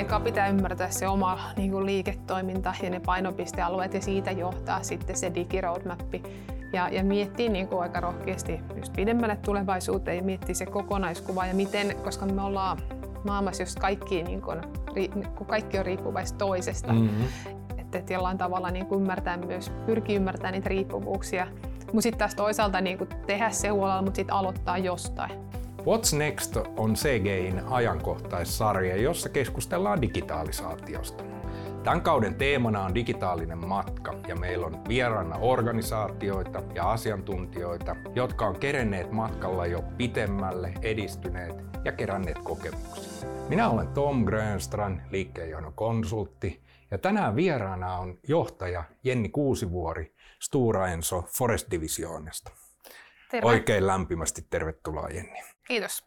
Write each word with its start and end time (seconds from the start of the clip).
eka 0.00 0.20
pitää 0.20 0.48
ymmärtää 0.48 0.90
se 0.90 1.08
oma 1.08 1.40
niin 1.56 1.70
kuin 1.70 1.86
liiketoiminta 1.86 2.74
ja 2.82 2.90
ne 2.90 3.00
painopistealueet 3.00 3.94
ja 3.94 4.02
siitä 4.02 4.30
johtaa 4.30 4.82
sitten 4.82 5.16
se 5.16 5.34
digiroadmappi 5.34 6.22
ja, 6.72 6.88
ja 6.88 7.04
miettiä 7.04 7.50
niin 7.50 7.68
kuin 7.68 7.82
aika 7.82 8.00
rohkeasti 8.00 8.60
just 8.76 8.92
pidemmälle 8.96 9.36
tulevaisuuteen 9.36 10.16
ja 10.16 10.22
miettiä 10.22 10.54
se 10.54 10.66
kokonaiskuva 10.66 11.46
ja 11.46 11.54
miten, 11.54 11.96
koska 12.04 12.26
me 12.26 12.42
ollaan 12.42 12.78
maailmassa, 13.24 13.62
jos 13.62 13.76
kaikki, 13.76 14.22
niin 14.22 14.42
kuin, 14.42 14.60
kun 15.36 15.46
kaikki 15.46 15.78
on 15.78 15.86
riippuvaista 15.86 16.38
toisesta, 16.38 16.92
mm-hmm. 16.92 17.24
että, 17.78 17.98
että 17.98 18.12
jollain 18.12 18.38
tavalla 18.38 18.70
niin 18.70 18.86
kuin 18.86 19.00
ymmärtää 19.00 19.36
myös, 19.36 19.72
pyrkii 19.86 20.16
ymmärtämään 20.16 20.52
niitä 20.52 20.68
riippuvuuksia, 20.68 21.46
mutta 21.80 22.02
sitten 22.02 22.18
taas 22.18 22.34
toisaalta 22.34 22.80
niin 22.80 22.98
kuin 22.98 23.10
tehdä 23.26 23.50
se 23.50 23.68
huolella, 23.68 24.02
mutta 24.02 24.16
sitten 24.16 24.36
aloittaa 24.36 24.78
jostain. 24.78 25.30
What's 25.84 26.16
Next 26.16 26.56
on 26.76 26.94
CGIn 26.94 27.62
ajankohtaissarja, 27.66 28.96
jossa 28.96 29.28
keskustellaan 29.28 30.02
digitalisaatiosta. 30.02 31.24
Tämän 31.82 32.00
kauden 32.00 32.34
teemana 32.34 32.84
on 32.84 32.94
digitaalinen 32.94 33.66
matka 33.66 34.14
ja 34.28 34.36
meillä 34.36 34.66
on 34.66 34.84
vieraana 34.88 35.36
organisaatioita 35.36 36.62
ja 36.74 36.90
asiantuntijoita, 36.90 37.96
jotka 38.14 38.46
on 38.46 38.58
kerenneet 38.58 39.12
matkalla 39.12 39.66
jo 39.66 39.84
pitemmälle, 39.96 40.72
edistyneet 40.82 41.54
ja 41.84 41.92
keränneet 41.92 42.38
kokemuksia. 42.38 43.28
Minä 43.48 43.68
olen 43.68 43.88
Tom 43.88 44.24
Grönstrand, 44.24 45.00
liikkeenjohdon 45.10 45.74
konsultti, 45.74 46.62
ja 46.90 46.98
tänään 46.98 47.36
vieraana 47.36 47.98
on 47.98 48.18
johtaja 48.28 48.84
Jenni 49.02 49.28
Kuusivuori 49.28 50.14
Stura 50.42 50.88
Enso 50.88 51.24
Forest 51.38 51.70
Divisionista. 51.70 52.50
Terve. 53.30 53.48
Oikein 53.48 53.86
lämpimästi 53.86 54.46
tervetuloa 54.50 55.08
Jenni. 55.08 55.53
Kiitos. 55.66 56.04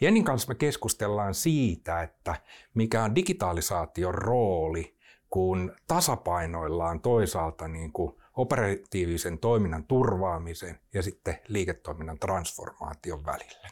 Jennin 0.00 0.24
kanssa 0.24 0.48
me 0.48 0.54
keskustellaan 0.54 1.34
siitä, 1.34 2.02
että 2.02 2.34
mikä 2.74 3.04
on 3.04 3.14
digitalisaation 3.14 4.14
rooli, 4.14 4.98
kun 5.30 5.76
tasapainoillaan 5.86 7.00
toisaalta 7.00 7.68
niin 7.68 7.92
kuin 7.92 8.16
operatiivisen 8.36 9.38
toiminnan 9.38 9.84
turvaamisen 9.84 10.80
ja 10.94 11.02
sitten 11.02 11.38
liiketoiminnan 11.48 12.18
transformaation 12.18 13.26
välillä. 13.26 13.68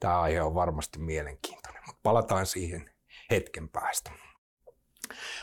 Tämä 0.00 0.20
aihe 0.20 0.42
on 0.42 0.54
varmasti 0.54 0.98
mielenkiintoinen, 0.98 1.82
mutta 1.86 2.00
palataan 2.02 2.46
siihen 2.46 2.90
hetken 3.30 3.68
päästä. 3.68 4.10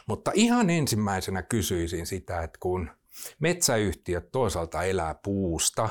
Mutta 0.08 0.32
ihan 0.34 0.70
ensimmäisenä 0.70 1.42
kysyisin 1.42 2.06
sitä, 2.06 2.42
että 2.42 2.58
kun 2.60 2.92
metsäyhtiöt 3.40 4.32
toisaalta 4.32 4.84
elää 4.84 5.16
puusta 5.16 5.90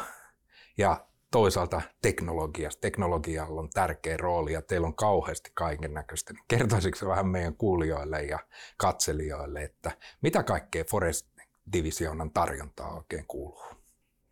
ja 0.78 1.06
toisaalta 1.32 1.82
teknologiasta. 2.02 2.80
Teknologialla 2.80 3.60
on 3.60 3.70
tärkeä 3.70 4.16
rooli 4.16 4.52
ja 4.52 4.62
teillä 4.62 4.86
on 4.86 4.94
kauheasti 4.94 5.50
kaiken 5.54 5.94
näköistä. 5.94 6.34
Kertoisitko 6.48 7.06
vähän 7.06 7.26
meidän 7.26 7.56
kuulijoille 7.56 8.22
ja 8.22 8.38
katselijoille, 8.76 9.62
että 9.62 9.90
mitä 10.22 10.42
kaikkea 10.42 10.84
Forest 10.90 11.26
Divisionan 11.72 12.30
tarjontaa 12.30 12.94
oikein 12.94 13.24
kuuluu? 13.28 13.64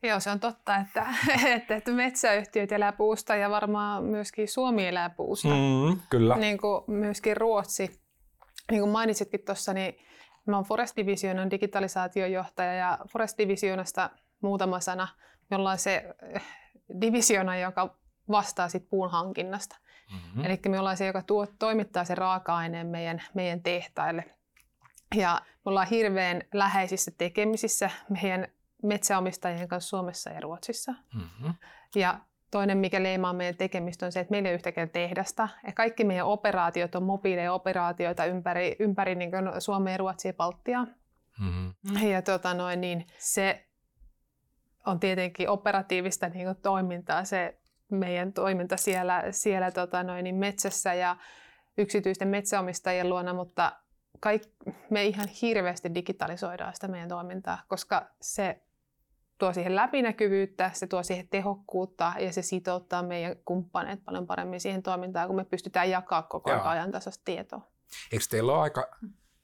Joo, 0.03 0.21
se 0.21 0.31
on 0.31 0.41
totta, 0.41 0.77
että, 0.77 1.07
että, 1.57 1.77
että 1.77 1.91
metsäyhtiöt 1.91 2.73
elää 2.73 2.93
puusta 2.93 3.37
ja 3.37 3.51
varmaan 3.51 4.05
myöskin 4.05 4.49
Suomi 4.49 4.87
elää 4.87 5.11
puusta. 5.11 5.49
Mm, 5.49 6.01
kyllä. 6.11 6.37
Niin 6.37 6.59
kuin 6.59 6.85
myöskin 6.87 7.37
Ruotsi. 7.37 8.01
Niin 8.71 8.81
kuin 8.81 8.91
mainitsitkin 8.91 9.41
tuossa, 9.47 9.73
niin 9.73 9.95
mä 10.47 10.57
oon 10.57 10.65
Forest 10.65 10.97
Divisionan 10.97 11.51
digitalisaatiojohtaja 11.51 12.75
ja 12.75 12.99
Forest 13.13 13.39
Divisionasta 13.39 14.11
muutama 14.41 14.81
sana. 14.81 15.09
Me 15.51 15.57
ollaan 15.57 15.79
se 15.79 16.15
divisiona, 17.01 17.59
joka 17.59 17.97
vastaa 18.31 18.69
sit 18.69 18.89
puun 18.91 19.11
hankinnasta. 19.11 19.77
Mm-hmm. 20.13 20.45
Eli 20.45 20.61
me 20.69 20.79
ollaan 20.79 20.97
se, 20.97 21.07
joka 21.07 21.23
tuo, 21.23 21.47
toimittaa 21.59 22.05
sen 22.05 22.19
raaka-aineen 22.19 22.87
meidän, 22.87 23.23
meidän 23.35 23.63
tehtaille. 23.63 24.25
Ja 25.15 25.41
me 25.45 25.61
ollaan 25.65 25.87
hirveän 25.87 26.43
läheisissä 26.55 27.11
tekemisissä 27.19 27.91
meidän 28.09 28.49
metsäomistajien 28.83 29.69
kanssa 29.69 29.89
Suomessa 29.89 30.31
ja 30.31 30.41
Ruotsissa. 30.41 30.93
Mm-hmm. 31.15 31.55
Ja 31.95 32.21
toinen, 32.51 32.79
mikä 32.79 33.03
leimaa 33.03 33.33
meidän 33.33 33.57
tekemistä, 33.57 34.07
on 34.07 34.13
se, 34.13 34.21
että 34.21 34.31
meillä 34.31 34.49
ei 34.49 34.53
ole 34.53 34.55
yhtäkään 34.55 34.91
tehdasta. 34.91 35.49
Ja 35.67 35.73
kaikki 35.73 36.05
meidän 36.05 36.27
operaatiot 36.27 36.95
on 36.95 37.03
mobiileja 37.03 37.53
operaatioita 37.53 38.25
ympäri, 38.25 38.77
ympäri 38.79 39.15
niin 39.15 39.31
Suomea, 39.59 39.97
Ruotsia 39.97 40.29
ja 40.29 40.35
Baltiaa. 40.35 40.87
Mm-hmm. 41.41 42.09
Ja 42.09 42.23
tota 42.23 42.55
noin, 42.55 42.81
niin 42.81 43.07
se 43.19 43.67
on 44.87 45.01
tietenkin 45.01 45.49
operatiivista 45.49 46.29
niin 46.29 46.47
kuin 46.47 46.57
toimintaa 46.57 47.25
se 47.25 47.61
meidän 47.91 48.33
toiminta 48.33 48.77
siellä, 48.77 49.25
siellä 49.31 49.71
tota 49.71 50.03
noin, 50.03 50.25
niin 50.25 50.35
metsässä 50.35 50.95
ja 50.95 51.17
yksityisten 51.79 52.29
metsäomistajien 52.29 53.09
luona, 53.09 53.35
mutta 53.35 53.73
kaik, 54.21 54.43
me 54.91 55.05
ihan 55.05 55.29
hirveästi 55.43 55.95
digitalisoidaan 55.95 56.75
sitä 56.75 56.89
meidän 56.89 57.09
toimintaa, 57.09 57.59
koska 57.69 58.07
se 58.21 58.63
tuo 59.39 59.53
siihen 59.53 59.77
läpinäkyvyyttä, 59.77 60.71
se 60.75 60.87
tuo 60.87 61.03
siihen 61.03 61.29
tehokkuutta 61.29 62.13
ja 62.19 62.33
se 62.33 62.43
sitouttaa 62.43 63.03
meidän 63.03 63.37
kumppaneet 63.45 64.05
paljon 64.05 64.27
paremmin 64.27 64.61
siihen 64.61 64.83
toimintaan, 64.83 65.27
kun 65.27 65.37
me 65.37 65.45
pystytään 65.45 65.91
jakaa 65.91 66.23
koko 66.23 66.51
ajan 66.51 66.67
ajantasasta 66.67 67.23
tietoa. 67.25 67.71
Eikö 68.13 68.25
teillä 68.31 68.53
ole 68.53 68.61
aika, 68.61 68.91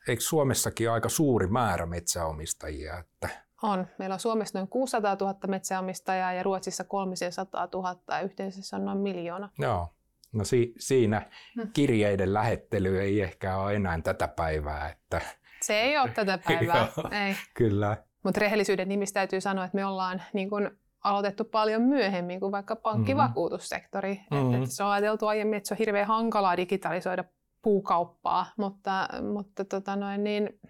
eikö 0.09 0.23
Suomessakin 0.23 0.91
aika 0.91 1.09
suuri 1.09 1.47
määrä 1.47 1.87
metsäomistajia? 1.87 2.99
Että 2.99 3.46
on. 3.67 3.87
Meillä 3.99 4.13
on 4.13 4.21
Suomessa 4.21 4.59
noin 4.59 4.69
600 4.69 5.17
000 5.21 5.35
metsäomistajaa 5.47 6.33
ja 6.33 6.43
Ruotsissa 6.43 6.85
300 6.85 7.69
000 7.73 7.97
ja 8.09 8.21
yhteensä 8.21 8.77
on 8.77 8.85
noin 8.85 8.99
miljoona. 8.99 9.49
Joo. 9.59 9.89
No 10.33 10.45
si- 10.45 10.75
siinä 10.79 11.31
hmm. 11.55 11.71
kirjeiden 11.73 12.35
lähettely 12.35 13.01
ei 13.01 13.21
ehkä 13.21 13.57
ole 13.57 13.75
enää 13.75 14.01
tätä 14.01 14.29
päivää. 14.29 14.91
Että... 14.91 15.21
Se 15.63 15.81
ei 15.81 15.99
ole 15.99 16.11
tätä 16.11 16.39
päivää. 16.49 16.89
ei. 17.27 17.37
Kyllä. 17.55 17.97
Mutta 18.23 18.41
rehellisyyden 18.41 18.89
nimistä 18.89 19.21
täytyy 19.21 19.41
sanoa, 19.41 19.65
että 19.65 19.75
me 19.75 19.85
ollaan 19.85 20.23
niin 20.33 20.51
kun 20.51 20.71
aloitettu 21.05 21.45
paljon 21.45 21.83
myöhemmin 21.83 22.41
kuin 22.41 22.53
vaikka 22.53 22.77
pankkivakuutussektori. 22.77 24.21
Mm-hmm. 24.31 24.55
Et, 24.55 24.63
et 24.63 24.71
se 24.71 24.85
on 24.85 24.91
ajateltu 24.91 25.27
aiemmin, 25.27 25.57
että 25.57 25.69
se 25.69 25.75
on 25.75 25.79
hirveän 25.79 26.07
hankalaa 26.07 26.57
digitalisoida 26.57 27.25
puukauppaa, 27.63 28.47
mutta, 28.57 29.09
mutta 29.33 29.65
tota 29.65 29.97
noin, 29.97 30.25
niin 30.25 30.61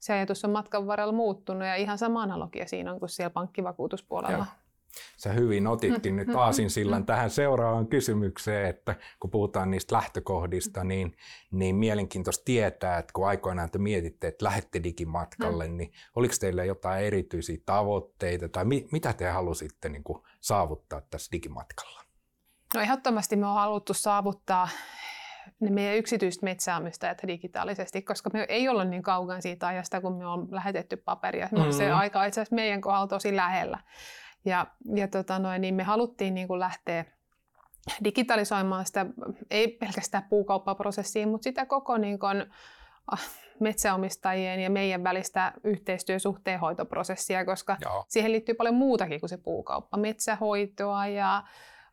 se 0.00 0.12
ajatus 0.12 0.44
on 0.44 0.50
matkan 0.50 0.86
varrella 0.86 1.12
muuttunut 1.12 1.68
ja 1.68 1.76
ihan 1.76 1.98
sama 1.98 2.22
analogia 2.22 2.66
siinä 2.66 2.92
on 2.92 2.98
kuin 2.98 3.08
siellä 3.08 3.30
pankkivakuutuspuolella. 3.30 4.36
Joo. 4.36 4.46
Sä 5.16 5.32
hyvin 5.32 5.66
otitkin 5.66 6.16
nyt 6.16 6.28
aasin 6.34 6.70
sillan 6.70 7.06
tähän 7.06 7.30
seuraavaan 7.30 7.86
kysymykseen, 7.86 8.66
että 8.66 8.96
kun 9.20 9.30
puhutaan 9.30 9.70
niistä 9.70 9.96
lähtökohdista, 9.96 10.84
niin, 10.84 11.16
niin 11.50 11.76
mielenkiintoista 11.76 12.44
tietää, 12.44 12.98
että 12.98 13.12
kun 13.12 13.28
aikoinaan 13.28 13.70
te 13.70 13.78
mietitte, 13.78 14.26
että 14.26 14.44
lähette 14.44 14.82
digimatkalle, 14.82 15.68
mm. 15.68 15.76
niin 15.76 15.92
oliko 16.16 16.34
teillä 16.40 16.64
jotain 16.64 17.04
erityisiä 17.04 17.58
tavoitteita 17.66 18.48
tai 18.48 18.64
mi, 18.64 18.88
mitä 18.92 19.12
te 19.12 19.28
halusitte 19.28 19.88
niin 19.88 20.04
kuin 20.04 20.22
saavuttaa 20.40 21.00
tässä 21.00 21.32
digimatkalla? 21.32 22.02
No 22.74 22.80
ehdottomasti 22.80 23.36
me 23.36 23.46
on 23.46 23.54
haluttu 23.54 23.94
saavuttaa 23.94 24.68
ne 25.60 25.70
meidän 25.70 25.96
yksityiset 25.96 26.42
metsäomistajat 26.42 27.18
digitaalisesti, 27.26 28.02
koska 28.02 28.30
me 28.32 28.46
ei 28.48 28.68
olla 28.68 28.84
niin 28.84 29.02
kauan 29.02 29.42
siitä 29.42 29.66
ajasta, 29.66 30.00
kun 30.00 30.18
me 30.18 30.26
on 30.26 30.48
lähetetty 30.50 30.96
paperia. 30.96 31.48
Mm-hmm. 31.52 31.72
Se 31.72 31.90
aika 31.90 32.24
itse 32.24 32.40
asiassa 32.40 32.54
meidän 32.54 32.80
kohdalla 32.80 33.06
tosi 33.06 33.36
lähellä. 33.36 33.78
Ja, 34.44 34.66
ja 34.94 35.08
tota 35.08 35.38
noin, 35.38 35.60
niin 35.60 35.74
me 35.74 35.82
haluttiin 35.82 36.34
niin 36.34 36.48
kuin 36.48 36.60
lähteä 36.60 37.04
digitalisoimaan 38.04 38.86
sitä, 38.86 39.06
ei 39.50 39.68
pelkästään 39.68 40.26
puukauppaprosessia, 40.30 41.26
mutta 41.26 41.44
sitä 41.44 41.66
koko 41.66 41.98
niin 41.98 42.18
kuin, 42.18 42.46
ah, 43.12 43.28
metsäomistajien 43.60 44.60
ja 44.60 44.70
meidän 44.70 45.04
välistä 45.04 45.52
yhteistyösuhteenhoitoprosessia, 45.64 47.44
koska 47.44 47.76
Joo. 47.82 48.04
siihen 48.08 48.32
liittyy 48.32 48.54
paljon 48.54 48.74
muutakin 48.74 49.20
kuin 49.20 49.30
se 49.30 49.36
puukauppa. 49.36 49.96
Metsähoitoa 49.96 51.06
ja 51.06 51.42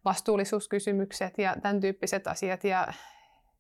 vastuullisuuskysymykset 0.06 1.38
ja 1.38 1.56
tämän 1.62 1.80
tyyppiset 1.80 2.28
asiat. 2.28 2.64
Ja, 2.64 2.88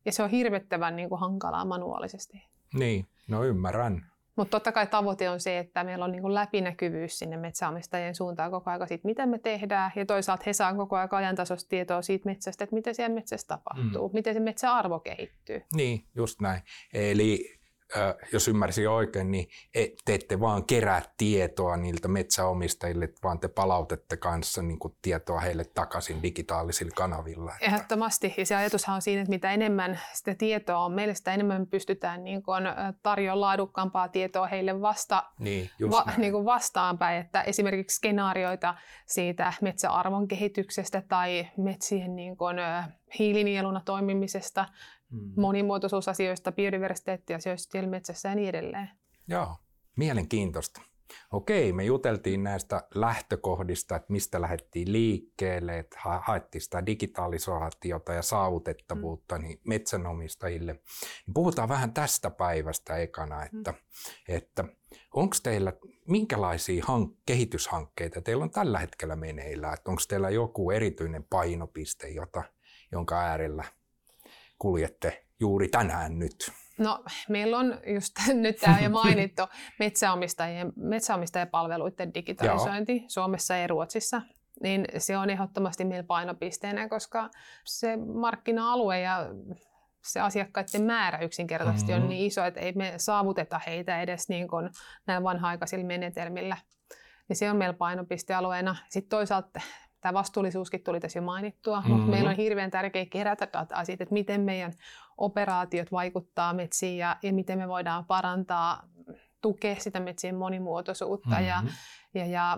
ja 0.05 0.11
se 0.11 0.23
on 0.23 0.29
hirvittävän 0.29 0.95
niin 0.95 1.09
kuin 1.09 1.21
hankalaa 1.21 1.65
manuaalisesti. 1.65 2.43
Niin, 2.73 3.05
no 3.27 3.43
ymmärrän. 3.43 4.05
Mutta 4.35 4.51
totta 4.51 4.71
kai 4.71 4.87
tavoite 4.87 5.29
on 5.29 5.39
se, 5.39 5.59
että 5.59 5.83
meillä 5.83 6.05
on 6.05 6.11
niin 6.11 6.21
kuin 6.21 6.33
läpinäkyvyys 6.33 7.19
sinne 7.19 7.37
metsäomistajien 7.37 8.15
suuntaan 8.15 8.51
koko 8.51 8.71
ajan 8.71 8.87
siitä, 8.87 9.07
mitä 9.07 9.25
me 9.25 9.39
tehdään. 9.39 9.91
Ja 9.95 10.05
toisaalta 10.05 10.43
he 10.45 10.53
saavat 10.53 10.77
koko 10.77 10.95
ajan 10.95 11.09
ajantasoista 11.11 11.69
tietoa 11.69 12.01
siitä 12.01 12.29
metsästä, 12.29 12.63
että 12.63 12.75
mitä 12.75 12.93
siellä 12.93 13.15
metsässä 13.15 13.47
tapahtuu, 13.47 14.07
mm. 14.07 14.13
miten 14.13 14.33
se 14.33 14.39
metsäarvo 14.39 14.99
kehittyy. 14.99 15.61
Niin, 15.73 16.03
just 16.15 16.41
näin. 16.41 16.61
Eli 16.93 17.59
jos 18.33 18.47
ymmärsin 18.47 18.89
oikein, 18.89 19.31
niin 19.31 19.49
e, 19.75 19.85
te 20.05 20.13
ette 20.13 20.39
vaan 20.39 20.65
kerää 20.65 21.01
tietoa 21.17 21.77
niiltä 21.77 22.07
metsäomistajille, 22.07 23.09
vaan 23.23 23.39
te 23.39 23.47
palautette 23.47 24.17
kanssa 24.17 24.61
niin 24.61 24.79
kuin 24.79 24.95
tietoa 25.01 25.39
heille 25.39 25.65
takaisin 25.65 26.23
digitaalisilla 26.23 26.91
kanavilla. 26.95 27.53
Ehdottomasti. 27.61 28.33
Ja 28.37 28.45
se 28.45 28.55
ajatushan 28.55 28.95
on 28.95 29.01
siinä, 29.01 29.21
että 29.21 29.29
mitä 29.29 29.51
enemmän 29.51 29.99
sitä 30.13 30.35
tietoa 30.35 30.85
on 30.85 30.91
meille, 30.91 31.13
sitä 31.13 31.33
enemmän 31.33 31.61
me 31.61 31.65
pystytään 31.65 32.23
niin 32.23 32.43
kuin 32.43 32.63
tarjoamaan 33.03 33.41
laadukkaampaa 33.41 34.07
tietoa 34.07 34.47
heille 34.47 34.81
vasta, 34.81 35.23
niin, 35.39 35.69
va, 35.91 36.05
niin 36.17 36.31
kuin 36.31 36.45
vastaanpäin. 36.45 37.19
Että 37.19 37.41
esimerkiksi 37.41 37.95
skenaarioita 37.95 38.75
siitä 39.05 39.53
metsäarvon 39.61 40.27
kehityksestä 40.27 41.01
tai 41.07 41.47
metsien 41.57 42.15
niin 42.15 42.37
kuin, 42.37 42.57
hiilinieluna 43.19 43.81
toimimisesta, 43.85 44.65
mm. 45.11 45.31
monimuotoisuusasioista, 45.37 46.51
biodiversiteettiasioista 46.51 47.71
siellä 47.71 47.89
metsässä 47.89 48.29
ja 48.29 48.35
niin 48.35 48.49
edelleen. 48.49 48.89
Joo, 49.27 49.55
mielenkiintoista. 49.95 50.81
Okei, 51.31 51.73
me 51.73 51.83
juteltiin 51.83 52.43
näistä 52.43 52.87
lähtökohdista, 52.95 53.95
että 53.95 54.13
mistä 54.13 54.41
lähdettiin 54.41 54.91
liikkeelle, 54.91 55.79
että 55.79 55.97
haettiin 56.21 56.61
sitä 56.61 56.85
digitalisaatiota 56.85 58.13
ja 58.13 58.21
saavutettavuutta 58.21 59.37
mm. 59.37 59.43
niin 59.43 59.61
metsänomistajille. 59.63 60.73
Niin 60.73 61.33
puhutaan 61.33 61.69
vähän 61.69 61.93
tästä 61.93 62.29
päivästä 62.29 62.97
ekana, 62.97 63.43
että, 63.45 63.71
mm. 63.71 63.77
että 64.27 64.63
onko 65.13 65.35
teillä, 65.43 65.73
minkälaisia 66.07 66.83
hank- 66.83 67.17
kehityshankkeita 67.25 68.21
teillä 68.21 68.43
on 68.43 68.51
tällä 68.51 68.79
hetkellä 68.79 69.15
meneillään? 69.15 69.73
Että 69.73 69.91
onko 69.91 70.01
teillä 70.07 70.29
joku 70.29 70.71
erityinen 70.71 71.23
painopiste, 71.23 72.09
jota, 72.09 72.43
jonka 72.91 73.19
äärellä 73.19 73.63
kuljette 74.57 75.25
juuri 75.39 75.67
tänään 75.67 76.19
nyt? 76.19 76.51
No, 76.77 77.03
meillä 77.29 77.57
on 77.57 77.79
just 77.93 78.13
nyt 78.33 78.55
tämä 78.55 78.79
jo 78.79 78.89
mainittu 78.89 79.41
metsäomistajien, 79.79 80.73
metsäomistajapalveluiden 80.75 82.13
digitalisointi 82.13 82.97
Joo. 82.97 83.05
Suomessa 83.07 83.55
ja 83.55 83.67
Ruotsissa. 83.67 84.21
Niin 84.63 84.85
se 84.97 85.17
on 85.17 85.29
ehdottomasti 85.29 85.85
meillä 85.85 86.03
painopisteenä, 86.03 86.89
koska 86.89 87.29
se 87.65 87.97
markkina-alue 87.97 88.99
ja 88.99 89.27
se 90.03 90.19
asiakkaiden 90.19 90.83
määrä 90.83 91.17
yksinkertaisesti 91.17 91.91
mm-hmm. 91.91 92.03
on 92.03 92.09
niin 92.09 92.25
iso, 92.25 92.43
että 92.43 92.59
ei 92.59 92.73
me 92.73 92.93
saavuteta 92.97 93.61
heitä 93.67 94.01
edes 94.01 94.29
niin 94.29 94.47
kuin 94.47 94.69
näin 95.07 95.23
vanha-aikaisilla 95.23 95.85
menetelmillä. 95.85 96.57
Niin 97.29 97.37
se 97.37 97.51
on 97.51 97.57
meillä 97.57 97.73
painopistealueena. 97.73 98.75
Sitten 98.89 99.09
toisaalta 99.09 99.59
tämä 100.05 100.13
vastuullisuuskin 100.13 100.83
tuli 100.83 100.99
tässä 100.99 101.19
jo 101.19 101.23
mainittua, 101.23 101.77
mm-hmm. 101.79 101.93
mutta 101.93 102.11
meillä 102.11 102.29
on 102.29 102.35
hirveän 102.35 102.71
tärkeää 102.71 103.05
kerätä 103.05 103.47
dataa 103.53 103.85
siitä, 103.85 104.03
että 104.03 104.13
miten 104.13 104.41
meidän 104.41 104.73
operaatiot 105.17 105.91
vaikuttaa 105.91 106.53
metsiin 106.53 106.97
ja, 106.97 107.17
ja 107.23 107.33
miten 107.33 107.57
me 107.57 107.67
voidaan 107.67 108.05
parantaa, 108.05 108.83
tukea 109.41 109.75
sitä 109.79 109.99
metsien 109.99 110.35
monimuotoisuutta 110.35 111.29
mm-hmm. 111.29 111.45
ja, 111.45 111.63
ja, 112.13 112.25
ja 112.25 112.57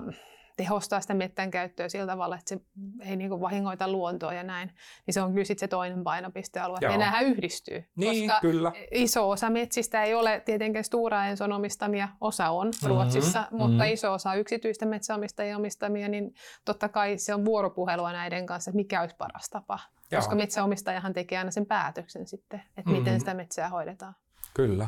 tehostaa 0.58 1.02
sitä 1.02 1.14
mettän 1.14 1.52
käyttöä 1.52 1.90
sillä 1.90 2.08
tavalla, 2.08 2.36
että 2.36 2.50
se 2.50 2.62
ei 3.00 3.16
niin 3.16 3.30
kuin 3.30 3.42
vahingoita 3.42 3.88
luontoa 3.88 4.34
ja 4.34 4.44
näin, 4.44 4.72
niin 5.06 5.14
se 5.14 5.22
on 5.22 5.32
kyllä 5.32 5.46
sit 5.46 5.60
se 5.60 5.68
toinen 5.68 6.04
painopistealue. 6.04 6.78
Joo. 6.82 6.92
Ja 6.92 6.98
nämähän 6.98 7.26
yhdistyy, 7.26 7.86
niin, 7.96 8.30
koska 8.30 8.42
kyllä. 8.42 8.72
iso 8.92 9.30
osa 9.30 9.50
metsistä 9.50 10.04
ei 10.04 10.14
ole 10.14 10.42
tietenkään 10.46 10.84
Stora 10.84 11.26
Enson 11.26 11.52
omistamia, 11.52 12.10
osa 12.22 12.50
on 12.50 12.68
mm-hmm, 12.68 12.88
Ruotsissa, 12.88 13.40
mm-hmm. 13.40 13.58
mutta 13.58 13.84
iso 13.84 14.14
osa 14.14 14.36
yksityisten 14.36 14.90
metsäomistajien 14.90 15.58
omistamia, 15.58 16.10
niin 16.10 16.34
totta 16.66 16.90
kai 16.90 17.18
se 17.18 17.34
on 17.34 17.46
vuoropuhelua 17.46 18.12
näiden 18.12 18.46
kanssa, 18.46 18.72
että 18.72 18.76
mikä 18.76 19.02
olisi 19.02 19.16
paras 19.16 19.50
tapa. 19.50 19.80
Joo. 20.12 20.22
Koska 20.22 20.36
metsäomistajahan 20.36 21.14
tekee 21.14 21.38
aina 21.38 21.52
sen 21.52 21.66
päätöksen 21.66 22.28
sitten, 22.28 22.60
että 22.60 22.82
mm-hmm. 22.92 23.04
miten 23.04 23.20
sitä 23.20 23.34
metsää 23.34 23.70
hoidetaan. 23.70 24.16
Kyllä. 24.54 24.88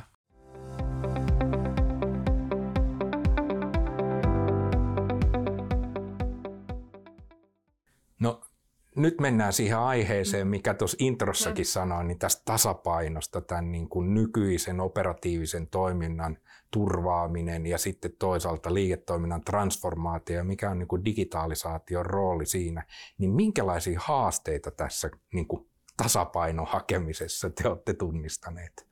Nyt 9.02 9.22
mennään 9.22 9.54
siihen 9.54 9.78
aiheeseen, 9.78 10.48
mm. 10.48 10.52
mikä 10.52 10.74
tuossa 10.74 10.98
introssakin 11.00 11.66
mm. 11.66 11.68
sanoin, 11.68 12.08
niin 12.08 12.20
tästä 12.20 12.42
tasapainosta, 12.46 13.42
tämän 13.42 13.72
niin 13.72 13.90
kuin 13.90 14.14
nykyisen 14.14 14.80
operatiivisen 14.80 15.68
toiminnan 15.68 16.38
turvaaminen 16.72 17.66
ja 17.66 17.78
sitten 17.78 18.12
toisaalta 18.20 18.74
liiketoiminnan 18.74 19.44
transformaatio, 19.44 20.44
mikä 20.44 20.70
on 20.70 20.80
niin 20.80 20.88
kuin 20.88 21.06
digitalisaation 21.06 22.06
rooli 22.06 22.46
siinä, 22.46 22.86
niin 23.18 23.32
minkälaisia 23.32 24.00
haasteita 24.04 24.72
tässä 24.72 25.10
niin 25.34 25.48
kuin 25.48 25.70
tasapainon 25.98 26.68
hakemisessa 26.68 27.50
te 27.50 27.70
olette 27.70 27.94
tunnistaneet? 27.94 28.89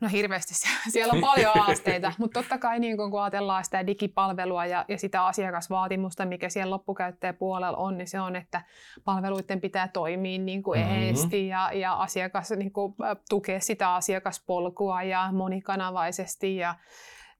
No 0.00 0.08
hirveästi. 0.08 0.54
Siellä 0.88 1.12
on 1.12 1.20
paljon 1.20 1.52
haasteita, 1.60 2.12
mutta 2.18 2.40
totta 2.40 2.58
kai 2.58 2.80
niin 2.80 2.96
kun 2.96 3.22
ajatellaan 3.22 3.64
sitä 3.64 3.86
digipalvelua 3.86 4.66
ja, 4.66 4.84
ja 4.88 4.98
sitä 4.98 5.26
asiakasvaatimusta, 5.26 6.26
mikä 6.26 6.48
siellä 6.48 6.70
loppukäyttäjäpuolella 6.70 7.76
on, 7.76 7.98
niin 7.98 8.08
se 8.08 8.20
on, 8.20 8.36
että 8.36 8.62
palveluiden 9.04 9.60
pitää 9.60 9.88
toimia 9.88 10.38
niin 10.38 10.62
kuin 10.62 10.80
mm-hmm. 10.80 10.94
eheesti 10.94 11.48
ja, 11.48 11.70
ja 11.74 11.94
asiakas 11.94 12.50
niin 12.50 12.72
kuin, 12.72 12.94
tukea 13.28 13.60
sitä 13.60 13.94
asiakaspolkua 13.94 15.02
ja 15.02 15.28
monikanavaisesti 15.32 16.56
ja 16.56 16.74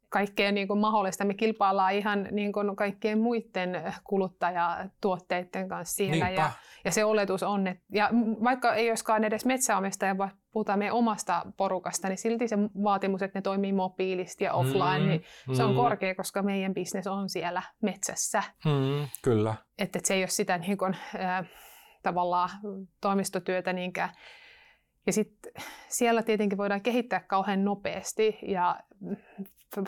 kaikkea 0.09 0.53
niin 0.53 0.69
kuin 0.69 0.79
mahdollista. 0.79 1.25
Me 1.25 1.35
kilpaillaan 1.35 1.93
ihan 1.93 2.29
niin 2.31 2.53
kuin 2.53 2.77
kaikkien 2.77 3.19
muiden 3.19 3.95
kuluttajatuotteiden 4.05 5.69
kanssa 5.69 5.95
siellä. 5.95 6.31
Ja, 6.31 6.51
ja 6.85 6.91
se 6.91 7.05
oletus 7.05 7.43
on, 7.43 7.67
että 7.67 7.85
ja 7.93 8.11
vaikka 8.45 8.75
ei 8.75 8.91
olisikaan 8.91 9.25
edes 9.25 9.45
metsäomistaja, 9.45 10.19
vaan 10.19 10.31
puhutaan 10.57 10.79
meidän 10.79 10.97
omasta 10.97 11.47
porukasta, 11.57 12.09
niin 12.09 12.19
silti 12.19 12.49
se 12.49 12.57
vaatimus, 12.59 13.23
että 13.23 13.39
ne 13.39 13.43
toimii 13.43 13.73
mobiilisti 13.73 14.45
ja 14.45 14.53
offline, 14.53 14.99
mm, 14.99 15.09
niin 15.09 15.23
se 15.53 15.65
on 15.65 15.71
mm. 15.71 15.77
korkea, 15.77 16.15
koska 16.15 16.43
meidän 16.43 16.75
bisnes 16.75 17.07
on 17.07 17.29
siellä 17.29 17.63
metsässä. 17.83 18.43
Mm, 18.65 19.09
kyllä. 19.23 19.55
Että, 19.79 19.99
että 19.99 20.09
se 20.09 20.15
ei 20.15 20.21
ole 20.21 20.29
sitä 20.29 20.59
niin 20.59 20.79
kuin, 20.79 20.97
äh, 21.21 21.47
tavallaan 22.03 22.51
toimistotyötä 23.01 23.73
niinkään. 23.73 24.11
Ja 25.07 25.13
sitten 25.13 25.53
siellä 25.89 26.23
tietenkin 26.23 26.59
voidaan 26.59 26.83
kehittää 26.83 27.21
kauhean 27.21 27.65
nopeasti 27.65 28.39
ja 28.43 28.81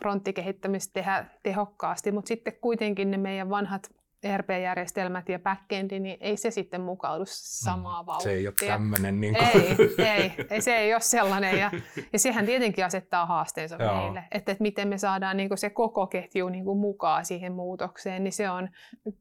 fronttikehittämistä 0.01 0.93
tehdä 0.93 1.25
tehokkaasti, 1.43 2.13
mutta 2.13 2.29
sitten 2.29 2.53
kuitenkin 2.61 3.11
ne 3.11 3.17
meidän 3.17 3.51
vanhat 3.51 3.91
ERP-järjestelmät 4.23 5.29
ja 5.29 5.39
backendi, 5.39 6.01
niin 6.01 6.17
ei 6.21 6.37
se 6.37 6.51
sitten 6.51 6.81
mukaudu 6.81 7.25
samaa 7.29 8.03
mm, 8.03 8.07
vauhtia. 8.07 8.25
Se 8.25 8.33
ei 8.33 8.47
ole 8.47 8.55
tämmöinen. 8.67 9.21
Niin 9.21 9.35
kuin... 9.35 9.47
ei, 9.49 9.77
ei, 9.99 10.33
ei, 10.51 10.61
se 10.61 10.77
ei 10.77 10.95
ole 10.95 11.01
sellainen. 11.01 11.59
Ja, 11.59 11.71
ja 12.13 12.19
sehän 12.19 12.47
tietenkin 12.47 12.85
asettaa 12.85 13.27
haasteensa 13.27 13.77
Joo. 13.81 14.03
meille, 14.03 14.25
että, 14.31 14.53
että 14.53 14.63
miten 14.63 14.89
me 14.89 14.99
saadaan 14.99 15.37
niin 15.37 15.49
kuin 15.49 15.59
se 15.59 15.71
koko 15.71 16.07
ketju 16.07 16.49
niin 16.49 16.65
kuin 16.65 16.79
mukaan 16.79 17.25
siihen 17.25 17.53
muutokseen, 17.53 18.25
niin 18.25 18.33
se 18.33 18.51
on 18.51 18.69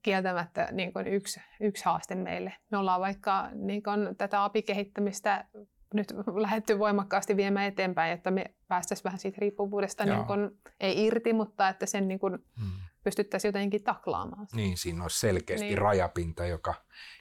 kieltämättä 0.01 0.67
niin 0.71 0.93
kuin 0.93 1.07
yksi, 1.07 1.39
yksi 1.59 1.85
haaste 1.85 2.15
meille. 2.15 2.53
Me 2.71 2.77
ollaan 2.77 3.01
vaikka 3.01 3.49
niin 3.53 3.83
kuin 3.83 4.15
tätä 4.17 4.43
API-kehittämistä 4.43 5.45
nyt 5.93 6.13
lähdetty 6.35 6.79
voimakkaasti 6.79 7.37
viemään 7.37 7.65
eteenpäin, 7.65 8.13
että 8.13 8.31
me 8.31 8.45
päästäisiin 8.67 9.03
vähän 9.03 9.19
siitä 9.19 9.37
riippuvuudesta 9.41 10.05
niin 10.05 10.25
kun, 10.25 10.57
ei 10.79 11.05
irti, 11.05 11.33
mutta 11.33 11.69
että 11.69 11.85
sen 11.85 12.07
niin 12.07 12.19
kun, 12.19 12.39
hmm. 12.59 12.69
Pystyttäisiin 13.07 13.49
jotenkin 13.49 13.83
taklaamaan. 13.83 14.47
Niin, 14.53 14.77
siinä 14.77 15.01
olisi 15.03 15.19
selkeästi 15.19 15.67
niin. 15.67 15.77
rajapinta, 15.77 16.45
joka, 16.45 16.73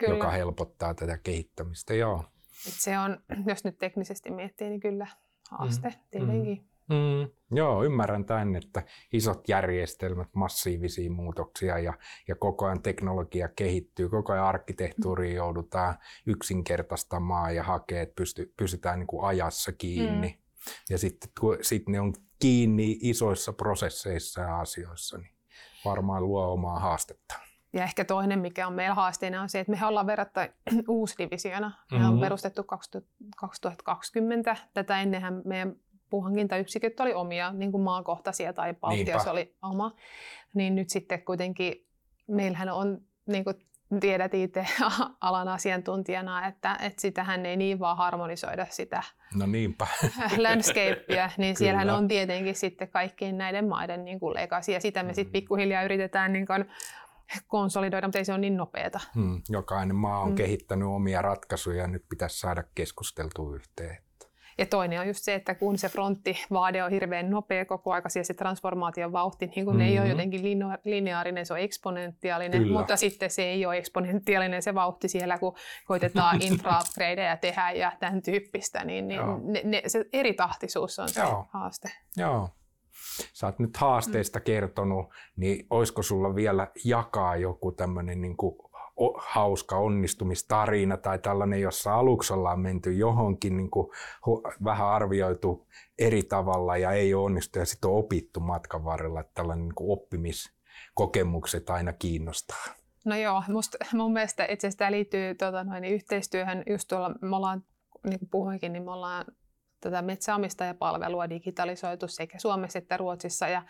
joka 0.08 0.30
helpottaa 0.30 0.94
tätä 0.94 1.18
kehittämistä. 1.18 1.94
Joo. 1.94 2.24
Et 2.68 2.74
se 2.74 2.98
on, 2.98 3.20
jos 3.50 3.64
nyt 3.64 3.78
teknisesti 3.78 4.30
miettii, 4.30 4.68
niin 4.68 4.80
kyllä 4.80 5.06
haaste 5.50 5.88
hmm. 5.88 6.00
tietenkin. 6.10 6.56
Hmm. 6.56 6.66
Mm, 6.88 7.56
joo, 7.56 7.84
ymmärrän 7.84 8.24
tämän, 8.24 8.56
että 8.56 8.82
isot 9.12 9.48
järjestelmät, 9.48 10.28
massiivisia 10.34 11.10
muutoksia 11.10 11.78
ja, 11.78 11.94
ja 12.28 12.36
koko 12.36 12.66
ajan 12.66 12.82
teknologia 12.82 13.48
kehittyy, 13.48 14.08
koko 14.08 14.32
ajan 14.32 14.44
arkkitehtuuriin 14.44 15.32
mm. 15.32 15.36
joudutaan 15.36 15.94
yksinkertaistamaan 16.26 17.54
ja 17.54 17.62
hakee, 17.62 18.02
että 18.02 18.14
pysty, 18.16 18.54
pysytään 18.56 18.98
niin 18.98 19.06
kuin 19.06 19.24
ajassa 19.24 19.72
kiinni. 19.72 20.28
Mm. 20.28 20.72
Ja 20.90 20.98
sitten 20.98 21.30
sit 21.62 21.88
ne 21.88 22.00
on 22.00 22.14
kiinni 22.38 22.98
isoissa 23.00 23.52
prosesseissa 23.52 24.40
ja 24.40 24.60
asioissa, 24.60 25.18
niin 25.18 25.35
varmaan 25.86 26.22
luo 26.22 26.52
omaa 26.52 26.80
haastetta. 26.80 27.34
Ja 27.72 27.82
ehkä 27.82 28.04
toinen, 28.04 28.38
mikä 28.38 28.66
on 28.66 28.72
meillä 28.72 28.94
haasteena, 28.94 29.42
on 29.42 29.48
se, 29.48 29.60
että 29.60 29.72
me 29.72 29.86
ollaan 29.86 30.06
verrattain 30.06 30.50
uusi 30.88 31.14
divisiona. 31.18 31.72
Me 31.90 31.98
mm-hmm. 31.98 32.12
on 32.12 32.20
perustettu 32.20 32.64
2020. 32.64 34.56
Tätä 34.74 35.00
ennenhän 35.00 35.42
meidän 35.44 35.76
puuhankintayksiköt 36.10 37.00
oli 37.00 37.14
omia, 37.14 37.52
niin 37.52 37.72
kuin 37.72 37.82
maakohtaisia 37.82 38.52
tai 38.52 38.74
Baltias 38.74 39.26
oli 39.26 39.56
oma. 39.62 39.96
Niin 40.54 40.74
nyt 40.74 40.90
sitten 40.90 41.24
kuitenkin 41.24 41.86
meillähän 42.28 42.68
on, 42.68 43.00
niin 43.26 43.44
kuin 43.44 43.56
tiedät 44.00 44.34
itse 44.34 44.66
alan 45.20 45.48
asiantuntijana, 45.48 46.46
että, 46.46 46.76
että 46.82 47.02
sitähän 47.02 47.46
ei 47.46 47.56
niin 47.56 47.78
vaan 47.78 47.96
harmonisoida 47.96 48.66
sitä 48.70 49.02
no 49.34 49.46
niinpä. 49.46 49.86
landscapea, 50.48 51.30
niin 51.38 51.56
siellähän 51.56 51.90
on 51.90 52.08
tietenkin 52.08 52.54
sitten 52.54 52.88
kaikkien 52.88 53.38
näiden 53.38 53.68
maiden 53.68 54.04
niin 54.04 54.20
kuin 54.20 54.34
legacy, 54.34 54.72
ja 54.72 54.80
sitä 54.80 55.02
me 55.02 55.14
sitten 55.14 55.30
mm. 55.30 55.32
pikkuhiljaa 55.32 55.82
yritetään 55.82 56.32
niin 56.32 56.46
kuin 56.46 56.64
konsolidoida, 57.46 58.06
mutta 58.06 58.18
ei 58.18 58.24
se 58.24 58.32
ole 58.32 58.40
niin 58.40 58.56
nopeata. 58.56 59.00
Hmm, 59.14 59.42
jokainen 59.48 59.96
maa 59.96 60.20
on 60.20 60.28
hmm. 60.28 60.36
kehittänyt 60.36 60.88
omia 60.88 61.22
ratkaisuja 61.22 61.82
ja 61.82 61.86
nyt 61.86 62.04
pitäisi 62.08 62.38
saada 62.38 62.64
keskusteltua 62.74 63.54
yhteen. 63.54 64.05
Ja 64.58 64.66
toinen 64.66 65.00
on 65.00 65.06
just 65.06 65.24
se, 65.24 65.34
että 65.34 65.54
kun 65.54 65.78
se 65.78 65.88
fronttivaade 65.88 66.84
on 66.84 66.90
hirveän 66.90 67.30
nopea 67.30 67.64
koko 67.64 67.92
aika, 67.92 68.08
se 68.08 68.34
transformaation 68.34 69.12
vauhti, 69.12 69.46
niin 69.46 69.64
kun 69.64 69.74
mm-hmm. 69.74 69.88
ei 69.88 69.98
ole 69.98 70.08
jotenkin 70.08 70.42
lineaarinen, 70.84 71.46
se 71.46 71.52
on 71.52 71.60
eksponentiaalinen, 71.60 72.62
Kyllä. 72.62 72.78
mutta 72.78 72.96
sitten 72.96 73.30
se 73.30 73.42
ei 73.42 73.66
ole 73.66 73.76
eksponentiaalinen 73.76 74.62
se 74.62 74.74
vauhti 74.74 75.08
siellä, 75.08 75.38
kun 75.38 75.56
koitetaan 75.84 76.42
infra 76.48 76.80
tehdä 77.40 77.70
ja 77.70 77.92
tämän 78.00 78.22
tyyppistä, 78.22 78.84
niin, 78.84 79.08
niin 79.08 79.20
ne, 79.42 79.60
ne, 79.64 79.82
se 79.86 80.04
eri 80.12 80.34
tahtisuus 80.34 80.98
on 80.98 81.08
se 81.08 81.20
Joo. 81.20 81.46
haaste. 81.52 81.90
Joo. 82.16 82.48
Sä 83.32 83.46
oot 83.46 83.58
nyt 83.58 83.76
haasteista 83.76 84.38
mm. 84.38 84.42
kertonut, 84.44 85.06
niin 85.36 85.66
olisiko 85.70 86.02
sulla 86.02 86.34
vielä 86.34 86.68
jakaa 86.84 87.36
joku 87.36 87.72
tämmöinen 87.72 88.20
niin 88.20 88.36
hauska 89.16 89.76
onnistumistarina 89.76 90.96
tai 90.96 91.18
tällainen, 91.18 91.60
jossa 91.60 91.94
aluksi 91.94 92.32
ollaan 92.32 92.60
menty 92.60 92.92
johonkin 92.92 93.56
niin 93.56 93.70
kuin 93.70 93.88
vähän 94.64 94.88
arvioitu 94.88 95.66
eri 95.98 96.22
tavalla 96.22 96.76
ja 96.76 96.92
ei 96.92 97.14
ole 97.14 97.24
onnistu 97.24 97.58
ja 97.58 97.64
sitten 97.64 97.90
on 97.90 97.96
opittu 97.96 98.40
matkan 98.40 98.84
varrella, 98.84 99.20
että 99.20 99.32
tällainen 99.34 99.64
niin 99.64 99.74
kuin 99.74 99.92
oppimiskokemukset 99.92 101.70
aina 101.70 101.92
kiinnostaa. 101.92 102.64
No 103.04 103.16
joo, 103.16 103.42
musta, 103.48 103.78
mun 103.92 104.12
mielestä 104.12 104.44
itse 104.44 104.66
asiassa 104.66 104.78
tämä 104.78 104.92
liittyy 104.92 105.34
tuota, 105.34 105.64
noin, 105.64 105.82
niin 105.82 105.94
yhteistyöhön. 105.94 106.62
Just 106.66 106.88
tuolla, 106.88 107.14
me 107.22 107.36
ollaan, 107.36 107.64
niin 108.04 108.18
kuin 108.18 108.28
puhuinkin, 108.30 108.72
niin 108.72 108.82
me 108.82 108.92
ollaan 108.92 109.24
tätä 109.80 110.02
metsäomistajapalvelua 110.02 111.30
digitalisoitu 111.30 112.08
sekä 112.08 112.38
Suomessa 112.38 112.78
että 112.78 112.96
Ruotsissa. 112.96 113.48
Ja 113.48 113.62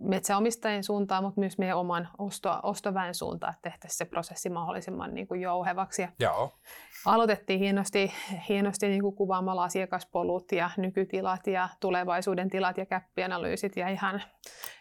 metsäomistajien 0.00 0.84
suuntaan, 0.84 1.24
mutta 1.24 1.40
myös 1.40 1.58
meidän 1.58 1.78
oman 1.78 2.08
osto, 2.18 2.60
ostoväen 2.62 3.14
suuntaan, 3.14 3.54
että 3.54 3.70
tehtäisiin 3.70 3.98
se 3.98 4.04
prosessi 4.04 4.50
mahdollisimman 4.50 5.14
niin 5.14 5.28
kuin 5.28 5.40
jouhevaksi. 5.40 6.02
Ja 6.02 6.08
Joo. 6.18 6.52
Aloitettiin 7.06 7.60
hienosti, 7.60 8.12
hienosti 8.48 8.88
niin 8.88 9.02
kuin 9.02 9.16
kuvaamalla 9.16 9.64
asiakaspolut 9.64 10.52
ja 10.52 10.70
nykytilat 10.76 11.46
ja 11.46 11.68
tulevaisuuden 11.80 12.50
tilat 12.50 12.78
ja 12.78 12.86
käppianalyysit 12.86 13.76
ja 13.76 13.88
ihan 13.88 14.22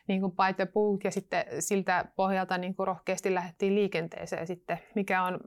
niin 0.08 0.22
kuin 0.22 0.32
by 0.32 0.54
the 0.56 0.66
book. 0.66 1.04
Ja 1.04 1.12
sitten 1.12 1.46
siltä 1.60 2.06
pohjalta 2.16 2.58
niin 2.58 2.76
kuin 2.76 2.88
rohkeasti 2.88 3.34
lähdettiin 3.34 3.76
liikenteeseen 3.76 4.48
sitten, 4.48 4.80
mikä 4.96 5.24
on 5.24 5.40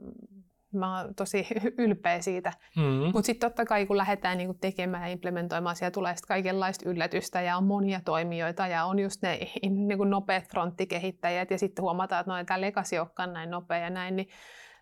Mä 0.79 0.99
oon 0.99 1.15
tosi 1.15 1.47
ylpeä 1.79 2.21
siitä. 2.21 2.53
Mm-hmm. 2.77 3.05
Mutta 3.05 3.27
sitten 3.27 3.51
totta 3.51 3.65
kai 3.65 3.87
kun 3.87 3.97
lähdetään 3.97 4.39
niinku 4.39 4.55
tekemään 4.61 5.03
ja 5.03 5.13
implementoimaan, 5.13 5.77
siellä 5.77 5.91
tulee 5.91 6.17
sitten 6.17 6.29
kaikenlaista 6.29 6.91
yllätystä 6.91 7.41
ja 7.41 7.57
on 7.57 7.65
monia 7.65 8.01
toimijoita 8.05 8.67
ja 8.67 8.85
on 8.85 8.99
just 8.99 9.23
ne 9.23 9.39
niinku 9.63 10.05
nopeat 10.05 10.49
fronttikehittäjät 10.49 11.51
ja 11.51 11.59
sitten 11.59 11.83
huomataan, 11.83 12.21
että 12.21 12.33
no, 12.33 12.45
tämä 12.45 12.61
legacy 12.61 12.99
olekaan 12.99 13.33
näin 13.33 13.51
nopea 13.51 13.79
ja 13.79 13.91
näin, 13.91 14.17
niin 14.17 14.29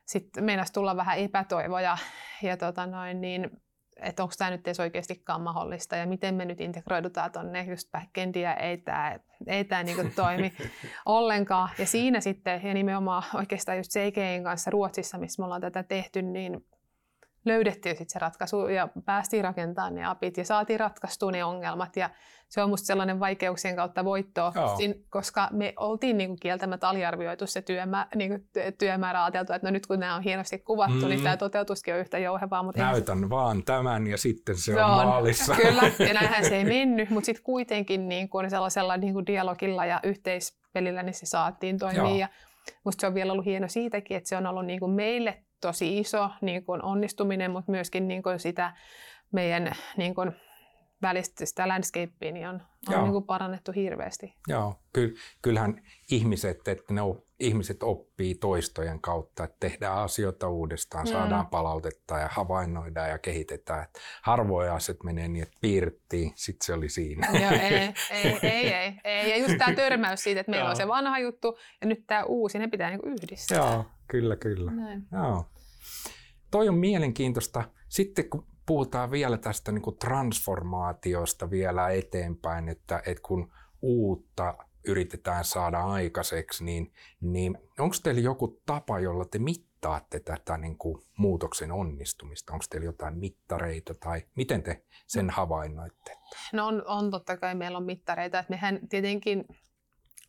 sitten 0.07 0.45
meinasi 0.45 0.73
tulla 0.73 0.97
vähän 0.97 1.19
epätoivoja 1.19 1.97
ja 2.43 2.57
tota 2.57 2.87
noin, 2.87 3.21
niin 3.21 3.51
että 4.01 4.23
onko 4.23 4.35
tämä 4.39 4.51
nyt 4.51 4.67
edes 4.67 4.81
oikeastikaan 4.81 5.41
mahdollista 5.41 5.97
ja 5.97 6.07
miten 6.07 6.35
me 6.35 6.45
nyt 6.45 6.61
integroidutaan 6.61 7.33
tuonne 7.33 7.63
just 7.63 7.91
backendia, 7.93 8.55
ei 8.55 8.79
tämä, 8.79 9.19
ei 9.47 9.65
tämä 9.65 9.83
niinku 9.83 10.03
toimi 10.17 10.53
ollenkaan. 11.07 11.69
Ja 11.79 11.87
siinä 11.87 12.21
sitten, 12.21 12.61
ja 12.65 12.75
nimenomaan 12.75 13.23
oikeastaan 13.35 13.79
just 13.79 13.91
CGIin 13.91 14.45
kanssa 14.45 14.71
Ruotsissa, 14.71 15.19
missä 15.19 15.43
me 15.43 15.45
ollaan 15.45 15.61
tätä 15.61 15.83
tehty, 15.83 16.23
niin 16.23 16.67
löydettiin 17.45 17.97
sitten 17.97 18.13
se 18.13 18.19
ratkaisu 18.19 18.69
ja 18.69 18.89
päästiin 19.05 19.45
rakentamaan 19.45 19.95
ne 19.95 20.05
apit 20.05 20.37
ja 20.37 20.45
saatiin 20.45 20.81
ratkaistua 20.81 21.31
ne 21.31 21.45
ongelmat. 21.45 21.97
Ja 21.97 22.11
se 22.49 22.63
on 22.63 22.71
musta 22.71 22.87
sellainen 22.87 23.21
vaikeuksien 23.21 23.77
kautta 23.77 24.05
voitto, 24.05 24.53
koska 25.11 25.49
me 25.53 25.73
oltiin 25.77 26.19
niinku 26.19 26.37
kieltämättä 26.41 26.89
aliarvioitu 26.89 27.47
se 27.47 27.63
työmä, 27.63 28.07
niinku 28.15 28.47
työmäärä 28.79 29.25
ajateltu, 29.25 29.53
että 29.53 29.69
no 29.69 29.73
nyt 29.73 29.87
kun 29.87 30.01
nämä 30.01 30.17
on 30.17 30.23
hienosti 30.23 30.59
kuvattu, 30.59 30.95
niin 30.95 31.05
mm. 31.05 31.09
niin 31.09 31.23
tämä 31.23 31.37
toteutuskin 31.37 31.95
on 31.95 32.01
yhtä 32.01 32.19
jouhevaa. 32.19 32.63
Mutta 32.63 32.83
Näytän 32.83 33.21
se... 33.21 33.31
vaan 33.31 33.65
tämän 33.65 34.07
ja 34.07 34.19
sitten 34.19 34.57
se 34.57 34.85
on, 34.85 34.91
on 34.91 35.07
maalissa. 35.07 35.57
Kyllä, 35.63 35.83
ja 35.99 36.15
näinhän 36.21 36.45
se 36.45 36.57
ei 36.57 36.65
mennyt, 36.65 37.11
mutta 37.11 37.27
sitten 37.27 37.45
kuitenkin 37.45 38.09
niinku 38.09 38.39
sellaisella 38.49 38.97
niinku 38.97 39.27
dialogilla 39.27 39.87
ja 39.87 40.01
yhteispelillä 40.03 41.03
niin 41.03 41.15
se 41.15 41.27
saatiin 41.27 41.79
toimia. 41.79 42.17
Ja 42.17 42.29
musta 42.85 43.01
se 43.01 43.07
on 43.07 43.15
vielä 43.15 43.33
ollut 43.33 43.45
hieno 43.45 43.69
siitäkin, 43.69 44.17
että 44.17 44.29
se 44.29 44.37
on 44.37 44.47
ollut 44.47 44.67
niinku 44.67 44.89
meille 44.89 45.44
tosi 45.61 45.99
iso 45.99 46.31
niin 46.41 46.65
kuin 46.65 46.83
onnistuminen, 46.83 47.51
mutta 47.51 47.71
myöskin 47.71 48.09
niin 48.09 48.23
kuin 48.23 48.41
sitä 48.41 48.77
meidän 49.33 49.73
niin 49.97 50.15
kuin 50.15 50.33
välistä 51.05 51.47
sitä 51.47 51.69
landscapea 51.69 52.33
niin 52.33 52.49
on, 52.49 52.63
on 52.89 53.03
niin 53.03 53.13
kuin 53.13 53.25
parannettu 53.25 53.73
hirveästi. 53.73 54.35
Joo, 54.49 54.75
Ky- 54.93 55.17
kyllähän 55.43 55.83
ihmiset, 56.11 56.69
että 56.69 56.95
ne 56.95 57.03
op- 57.03 57.25
ihmiset 57.41 57.83
oppii 57.83 58.35
toistojen 58.35 59.01
kautta, 59.01 59.45
että 59.45 59.57
tehdään 59.61 59.99
asioita 59.99 60.49
uudestaan, 60.49 61.07
mm. 61.07 61.13
saadaan 61.13 61.47
palautetta 61.47 62.19
ja 62.19 62.29
havainnoidaan 62.33 63.11
ja 63.11 63.19
kehitetään. 63.19 63.85
Että 63.85 64.01
harvoin 64.23 64.71
asiat 64.71 65.03
menee 65.03 65.29
niin, 65.29 65.43
että 65.43 65.59
piirrettiin, 65.61 66.33
sitten 66.35 66.67
se 66.67 66.73
oli 66.73 66.89
siinä. 66.89 67.29
Joo, 67.41 67.51
ei, 67.51 67.95
ei, 68.11 68.39
ei, 68.53 68.75
ei, 68.75 69.01
ei. 69.05 69.31
Ja 69.31 69.37
just 69.37 69.59
tämä 69.59 69.75
törmäys 69.75 70.23
siitä, 70.23 70.41
että 70.41 70.51
meillä 70.51 70.71
on 70.71 70.77
se 70.77 70.89
vanha 70.89 71.19
juttu 71.19 71.59
ja 71.81 71.87
nyt 71.87 72.05
tämä 72.07 72.25
uusi, 72.25 72.59
ne 72.59 72.69
pitää 72.69 72.91
niinku 72.91 73.09
yhdistää. 73.09 73.59
Joo, 73.59 73.85
kyllä, 74.09 74.37
kyllä. 74.37 74.71
Näin. 74.71 75.07
Joo. 75.13 75.47
Toi 76.55 76.69
on 76.69 76.75
mielenkiintoista. 76.75 77.65
Sitten 77.89 78.31
kun 78.31 78.47
puhutaan 78.67 79.11
vielä 79.11 79.39
tästä 79.39 79.73
niin 79.73 79.83
kuin 79.83 79.99
transformaatiosta 79.99 81.51
vielä 81.51 81.91
eteenpäin, 81.91 82.69
että, 82.69 83.03
että 83.07 83.23
kun 83.23 83.53
uutta 83.83 84.55
yritetään 84.87 85.45
saada 85.45 85.81
aikaiseksi, 85.81 86.65
niin, 86.65 86.93
niin 87.21 87.59
onko 87.79 87.97
teillä 88.03 88.21
joku 88.21 88.61
tapa, 88.67 89.01
jolla 89.01 89.25
te 89.25 89.39
mittaatte 89.39 90.21
tätä 90.21 90.59
niin 90.59 90.79
kuin 90.79 91.03
muutoksen 91.17 91.73
onnistumista? 91.73 92.53
Onko 92.53 92.65
teillä 92.71 92.87
jotain 92.87 93.19
mittareita 93.19 93.95
tai 93.95 94.23
miten 94.35 94.63
te 94.63 94.85
sen 95.07 95.31
havainnoitte? 95.31 96.17
No 96.53 96.67
on, 96.67 96.83
on 96.87 97.11
totta 97.11 97.37
kai 97.37 97.55
meillä 97.55 97.79
on 97.79 97.85
mittareita. 97.85 98.39
Että 98.39 98.51
mehän 98.51 98.89
tietenkin 98.89 99.45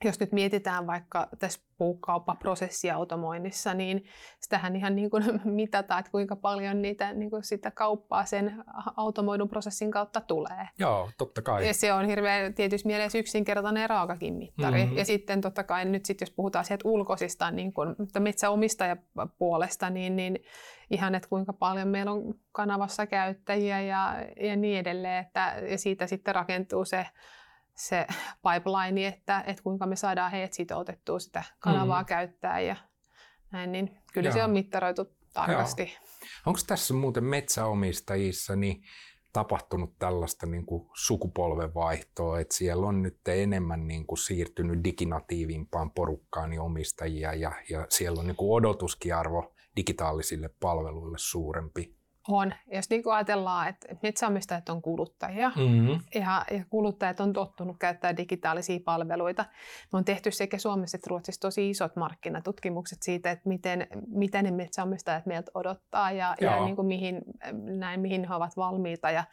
jos 0.04 0.20
nyt 0.20 0.32
mietitään 0.32 0.88
vaikka 0.88 1.28
tässä 1.40 1.60
puukauppaprosessiautomoinnissa, 1.78 3.74
niin 3.74 4.06
sitähän 4.40 4.76
ihan 4.76 4.96
niin 4.96 5.10
kuin 5.10 5.24
mitataan, 5.46 6.00
että 6.00 6.12
kuinka 6.12 6.36
paljon 6.36 6.82
niitä 6.82 7.14
niin 7.14 7.30
kuin 7.30 7.44
sitä 7.44 7.72
kauppaa 7.72 8.26
sen 8.26 8.64
automoidun 8.98 9.50
prosessin 9.50 9.92
kautta 9.92 10.22
tulee. 10.22 10.68
Joo, 10.80 11.10
totta 11.18 11.42
kai. 11.42 11.68
Ja 11.68 11.74
se 11.74 11.94
on 11.94 12.06
hirveän 12.06 12.54
tietysti 12.54 12.88
mielessä 12.88 13.18
yksinkertainen 13.18 13.90
raakakin 13.90 14.34
mittari. 14.34 14.84
Mm-hmm. 14.84 14.98
Ja 14.98 15.06
sitten 15.06 15.42
totta 15.42 15.64
kai 15.64 15.86
nyt 15.86 16.06
sit, 16.06 16.22
jos 16.22 16.32
puhutaan 16.32 16.66
sieltä 16.66 16.88
ulkoisista 16.88 17.52
niin 17.52 17.74
kuin 17.74 17.96
metsäomistajapuolesta, 18.20 19.90
niin, 19.90 20.16
niin 20.16 20.40
ihan, 20.90 21.16
että 21.16 21.30
kuinka 21.30 21.54
paljon 21.54 21.88
meillä 21.88 22.12
on 22.12 22.34
kanavassa 22.52 23.08
käyttäjiä 23.08 23.82
ja, 23.82 24.16
ja 24.42 24.56
niin 24.56 24.80
edelleen. 24.80 25.26
Että, 25.26 25.56
ja 25.70 25.78
siitä 25.78 26.08
sitten 26.08 26.36
rakentuu 26.36 26.86
se 26.86 27.06
se 27.76 28.08
pipeline, 28.44 29.08
että, 29.08 29.44
että 29.48 29.64
kuinka 29.64 29.86
me 29.86 29.96
saadaan 29.96 30.32
heidät 30.32 30.54
sitoutettua 30.54 31.20
sitä 31.20 31.44
kanavaa 31.60 32.02
mm. 32.02 32.06
käyttää 32.06 32.60
ja 32.60 32.76
näin, 33.52 33.72
niin 33.72 33.98
kyllä 34.14 34.28
Joo. 34.28 34.34
se 34.34 34.44
on 34.44 34.52
mittaroitu 34.52 35.16
tarkasti. 35.34 35.98
Onko 36.46 36.60
tässä 36.68 36.94
muuten 36.94 37.24
metsäomistajissa 37.24 38.56
niin 38.56 38.84
tapahtunut 39.34 40.00
tällaista 40.00 40.46
niin 40.46 40.66
kuin 40.66 40.90
sukupolvenvaihtoa, 40.94 42.40
että 42.40 42.56
siellä 42.56 42.88
on 42.88 43.02
nyt 43.02 43.28
enemmän 43.28 43.88
niin 43.88 44.08
kuin 44.08 44.18
siirtynyt 44.18 44.84
diginatiivimpaan 44.84 45.92
porukkaan 45.92 46.50
niin 46.50 46.62
omistajia 46.62 47.34
ja, 47.34 47.52
ja 47.70 47.86
siellä 47.90 48.20
on 48.20 48.28
niin 48.28 48.36
kuin 48.36 48.52
odotuskin 48.52 49.16
arvo 49.16 49.54
digitaalisille 49.76 50.50
palveluille 50.60 51.18
suurempi? 51.18 51.96
On. 52.28 52.54
Jos 52.72 52.90
niin 52.90 53.04
ajatellaan, 53.14 53.68
että 53.68 53.96
metsäomistajat 54.04 54.70
on 54.70 54.82
kuluttajia 54.82 55.52
mm-hmm. 55.56 56.00
ja, 56.16 56.46
ja 56.52 56.66
kuluttajat 56.70 57.20
on 57.20 57.34
tottunut 57.34 57.78
käyttää 57.80 58.18
digitaalisia 58.18 58.80
palveluita. 58.86 59.46
Me 59.94 59.98
on 59.98 60.06
tehty 60.06 60.32
sekä 60.32 60.58
Suomessa 60.58 60.98
että 60.98 61.10
Ruotsissa 61.10 61.42
tosi 61.42 61.70
isot 61.70 61.96
markkinatutkimukset 61.96 63.02
siitä, 63.02 63.32
että 63.32 63.50
miten, 63.50 63.88
mitä 64.08 64.42
ne 64.42 64.52
metsäomistajat 64.52 65.26
meiltä 65.26 65.52
odottaa 65.54 66.12
ja, 66.12 66.36
ja 66.42 66.66
niin 66.66 66.76
kuin 66.76 66.88
mihin, 66.88 67.22
näin, 67.54 68.00
mihin 68.00 68.28
he 68.28 68.36
ovat 68.36 68.58
valmiita. 68.58 69.12
Ja 69.12 69.24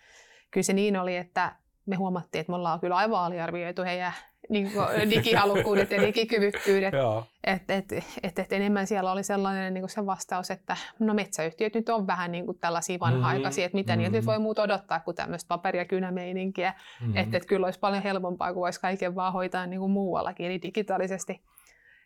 kyllä 0.51 0.65
se 0.65 0.73
niin 0.73 0.97
oli, 0.97 1.17
että 1.17 1.57
me 1.87 1.97
huomattiin, 1.97 2.41
että 2.41 2.53
me 2.53 2.57
ollaan 2.57 2.81
kyllä 2.81 2.97
aivan 2.97 3.21
aliarvioitu 3.21 3.83
heidän 3.83 4.13
niin 4.49 4.71
digihalukkuudet 5.11 5.91
ja 5.91 6.03
digikyvykkyydet. 6.03 6.95
että 7.45 7.75
et, 7.75 7.93
et, 8.23 8.39
et 8.39 8.53
enemmän 8.53 8.87
siellä 8.87 9.13
oli 9.13 9.23
sellainen 9.23 9.75
niin 9.75 9.89
se 9.89 10.07
vastaus, 10.07 10.51
että 10.51 10.77
no 10.99 11.15
metsäyhtiöt 11.15 11.75
nyt 11.75 11.89
on 11.89 12.07
vähän 12.07 12.33
niin 12.33 12.47
kuin 12.47 12.59
tällaisia 12.59 12.99
vanha-aikaisia, 13.01 13.65
että 13.67 13.77
mitä 13.77 13.93
mm-hmm. 13.93 14.03
niitä 14.03 14.17
nyt 14.17 14.27
voi 14.27 14.39
muuta 14.39 14.63
odottaa 14.63 15.01
kuin 15.01 15.15
tämmöistä 15.15 15.49
paperi- 15.49 15.79
ja 15.79 15.85
kynämeininkiä. 15.85 16.75
Mm-hmm. 17.01 17.17
Että 17.17 17.37
et 17.37 17.47
kyllä 17.47 17.67
olisi 17.67 17.81
paljon 17.81 18.03
helpompaa, 18.03 18.53
kun 18.53 18.61
voisi 18.61 18.81
kaiken 18.81 19.15
vaan 19.15 19.33
hoitaa 19.33 19.67
niin 19.67 19.81
kuin 19.81 19.93
muuallakin, 19.93 20.47
eli 20.47 20.63
digitaalisesti. 20.63 21.41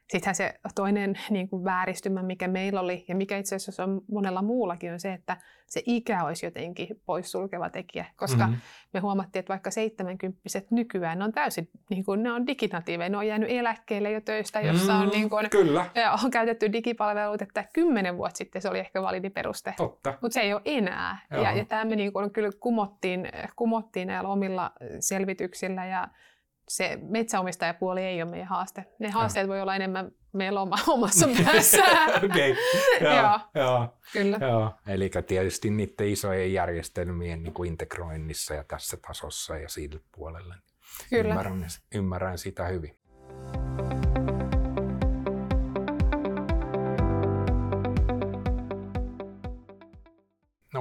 Sittenhän 0.08 0.34
se 0.34 0.54
toinen 0.74 1.18
niin 1.30 1.48
kuin 1.48 1.64
vääristymä, 1.64 2.22
mikä 2.22 2.48
meillä 2.48 2.80
oli 2.80 3.04
ja 3.08 3.14
mikä 3.14 3.38
itse 3.38 3.56
asiassa 3.56 3.84
on 3.84 4.00
monella 4.12 4.42
muullakin, 4.42 4.92
on 4.92 5.00
se, 5.00 5.12
että 5.12 5.36
se 5.66 5.82
ikä 5.86 6.24
olisi 6.24 6.46
jotenkin 6.46 7.00
poissulkeva 7.06 7.70
tekijä. 7.70 8.04
Koska 8.16 8.46
mm-hmm. 8.46 8.60
me 8.92 9.00
huomattiin, 9.00 9.40
että 9.40 9.50
vaikka 9.50 9.70
70 9.70 10.40
nykyään 10.70 11.18
ne 11.18 11.24
on 11.24 11.32
täysin, 11.32 11.70
niin 11.90 12.04
kuin, 12.04 12.22
ne 12.22 12.32
on 12.32 12.46
diginatiiveja, 12.46 13.08
ne 13.08 13.16
on 13.16 13.26
jäänyt 13.26 13.50
eläkkeelle 13.50 14.10
jo 14.10 14.20
töistä, 14.20 14.60
jossa 14.60 14.94
on, 14.94 15.06
mm, 15.06 15.10
niin 15.10 15.30
kuin, 15.30 15.50
Kyllä. 15.50 15.86
on 16.24 16.30
käytetty 16.30 16.72
digipalveluita, 16.72 17.44
että 17.44 17.64
kymmenen 17.72 18.16
vuotta 18.16 18.38
sitten 18.38 18.62
se 18.62 18.68
oli 18.68 18.78
ehkä 18.78 19.02
validi 19.02 19.30
peruste. 19.30 19.74
Mutta 20.20 20.34
se 20.34 20.40
ei 20.40 20.54
ole 20.54 20.62
enää. 20.64 21.18
Ja, 21.30 21.52
ja 21.52 21.64
tämä 21.64 21.84
me 21.84 21.96
niin 21.96 22.12
kuin, 22.12 22.30
kyllä 22.30 22.50
kumottiin, 22.60 23.28
kumottiin 23.56 24.08
näillä 24.08 24.28
omilla 24.28 24.72
selvityksillä 25.00 25.86
ja 25.86 26.08
se 26.68 26.98
metsäomistajapuoli 27.02 28.02
ei 28.02 28.22
ole 28.22 28.30
meidän 28.30 28.48
haaste. 28.48 28.84
Ne 28.98 29.10
haasteet 29.10 29.44
ja. 29.44 29.48
voi 29.48 29.60
olla 29.60 29.76
enemmän 29.76 30.10
meillä 30.32 30.60
oma, 30.60 30.76
omassa 30.94 31.28
päässä. 31.44 31.82
Okei, 32.24 32.52
okay. 32.52 33.14
joo, 33.14 33.40
joo, 33.54 33.98
kyllä. 34.12 34.38
Joo. 34.40 34.74
Eli 34.86 35.10
tietysti 35.26 35.70
niiden 35.70 36.08
isojen 36.08 36.52
järjestelmien 36.52 37.42
niin 37.42 37.54
kuin 37.54 37.68
integroinnissa 37.68 38.54
ja 38.54 38.64
tässä 38.64 38.96
tasossa 39.06 39.58
ja 39.58 39.68
sille 39.68 40.00
puolelle. 40.12 40.54
Kyllä. 41.10 41.28
Ymmärrän, 41.28 41.66
ymmärrän 41.94 42.38
sitä 42.38 42.66
hyvin. 42.66 42.98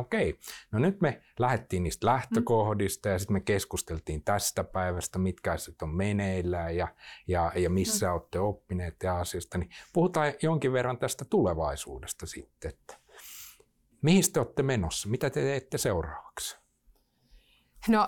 Okei. 0.06 0.40
No 0.72 0.80
nyt 0.80 1.02
me 1.02 1.22
lähdettiin 1.40 1.84
niistä 1.84 2.08
lähtökohdista 2.08 3.10
ja 3.10 3.20
sitten 3.20 3.34
me 3.34 3.42
keskusteltiin 3.42 4.24
tästä 4.24 4.64
päivästä, 4.64 5.20
mitkä 5.20 5.52
asiat 5.52 5.82
on 5.82 5.96
meneillään 5.96 6.76
ja, 6.76 6.88
ja, 7.28 7.52
ja 7.56 7.70
missä 7.70 8.08
mm. 8.08 8.14
olette 8.14 8.40
oppineet 8.40 8.96
ja 9.04 9.20
asiasta. 9.20 9.58
Niin 9.58 9.70
puhutaan 9.94 10.34
jonkin 10.42 10.74
verran 10.74 10.98
tästä 10.98 11.26
tulevaisuudesta 11.26 12.26
sitten. 12.26 12.70
Että 12.70 12.98
mihin 14.02 14.24
te 14.34 14.40
olette 14.40 14.64
menossa? 14.64 15.10
Mitä 15.10 15.30
te 15.30 15.42
teette 15.42 15.78
seuraavaksi? 15.78 16.58
No 17.88 18.08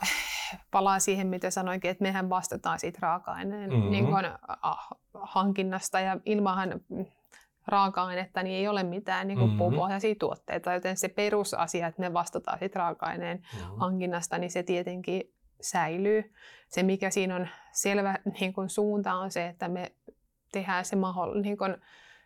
palaan 0.71 1.01
siihen, 1.01 1.27
mitä 1.27 1.51
sanoinkin, 1.51 1.91
että 1.91 2.03
mehän 2.03 2.29
vastataan 2.29 2.79
siitä 2.79 2.99
raaka-aineen 3.01 3.69
mm-hmm. 3.69 3.91
niin 3.91 4.05
kuin, 4.05 4.25
hankinnasta 5.13 5.99
ja 5.99 6.19
ilmahan 6.25 6.81
raaka-ainetta, 7.67 8.43
niin 8.43 8.55
ei 8.55 8.67
ole 8.67 8.83
mitään 8.83 9.27
niin 9.27 9.37
kuin 9.37 9.49
mm-hmm. 9.49 9.57
puupohjaisia 9.57 10.15
tuotteita, 10.19 10.73
joten 10.73 10.97
se 10.97 11.07
perusasia, 11.07 11.87
että 11.87 12.01
me 12.01 12.13
vastataan 12.13 12.59
siitä 12.59 12.79
raaka-aineen 12.79 13.37
mm-hmm. 13.37 13.77
hankinnasta, 13.77 14.37
niin 14.37 14.51
se 14.51 14.63
tietenkin 14.63 15.33
säilyy. 15.61 16.33
Se, 16.67 16.83
mikä 16.83 17.09
siinä 17.09 17.35
on 17.35 17.47
selvä 17.71 18.17
niin 18.39 18.53
kuin 18.53 18.69
suunta, 18.69 19.13
on 19.13 19.31
se, 19.31 19.47
että 19.47 19.67
me 19.67 19.91
tehdään 20.51 20.85
se 20.85 20.95
mahdollinen 20.95 21.41
niin 21.41 21.57
kuin, 21.57 21.77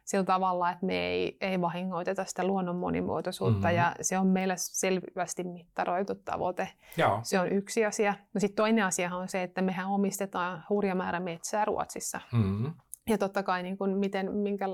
sillä 0.03 0.23
tavalla, 0.23 0.71
että 0.71 0.85
me 0.85 1.07
ei, 1.07 1.37
ei 1.41 1.61
vahingoiteta 1.61 2.25
sitä 2.25 2.43
luonnon 2.43 2.75
monimuotoisuutta 2.75 3.67
mm-hmm. 3.67 3.77
ja 3.77 3.95
se 4.01 4.17
on 4.17 4.27
meillä 4.27 4.53
selvästi 4.57 5.43
mittaroitu 5.43 6.15
tavoite. 6.15 6.67
Joo. 6.97 7.19
Se 7.23 7.39
on 7.39 7.51
yksi 7.51 7.85
asia. 7.85 8.13
No 8.33 8.39
sitten 8.39 8.55
toinen 8.55 8.85
asia 8.85 9.15
on 9.15 9.29
se, 9.29 9.43
että 9.43 9.61
mehän 9.61 9.87
omistetaan 9.87 10.63
hurja 10.69 10.95
määrä 10.95 11.19
metsää 11.19 11.65
Ruotsissa. 11.65 12.21
Mm-hmm. 12.31 12.73
Ja 13.11 13.17
totta 13.17 13.43
kai 13.43 13.63
niin 13.63 13.77
kuin 13.77 13.97
miten, 13.97 14.31
minkä 14.31 14.65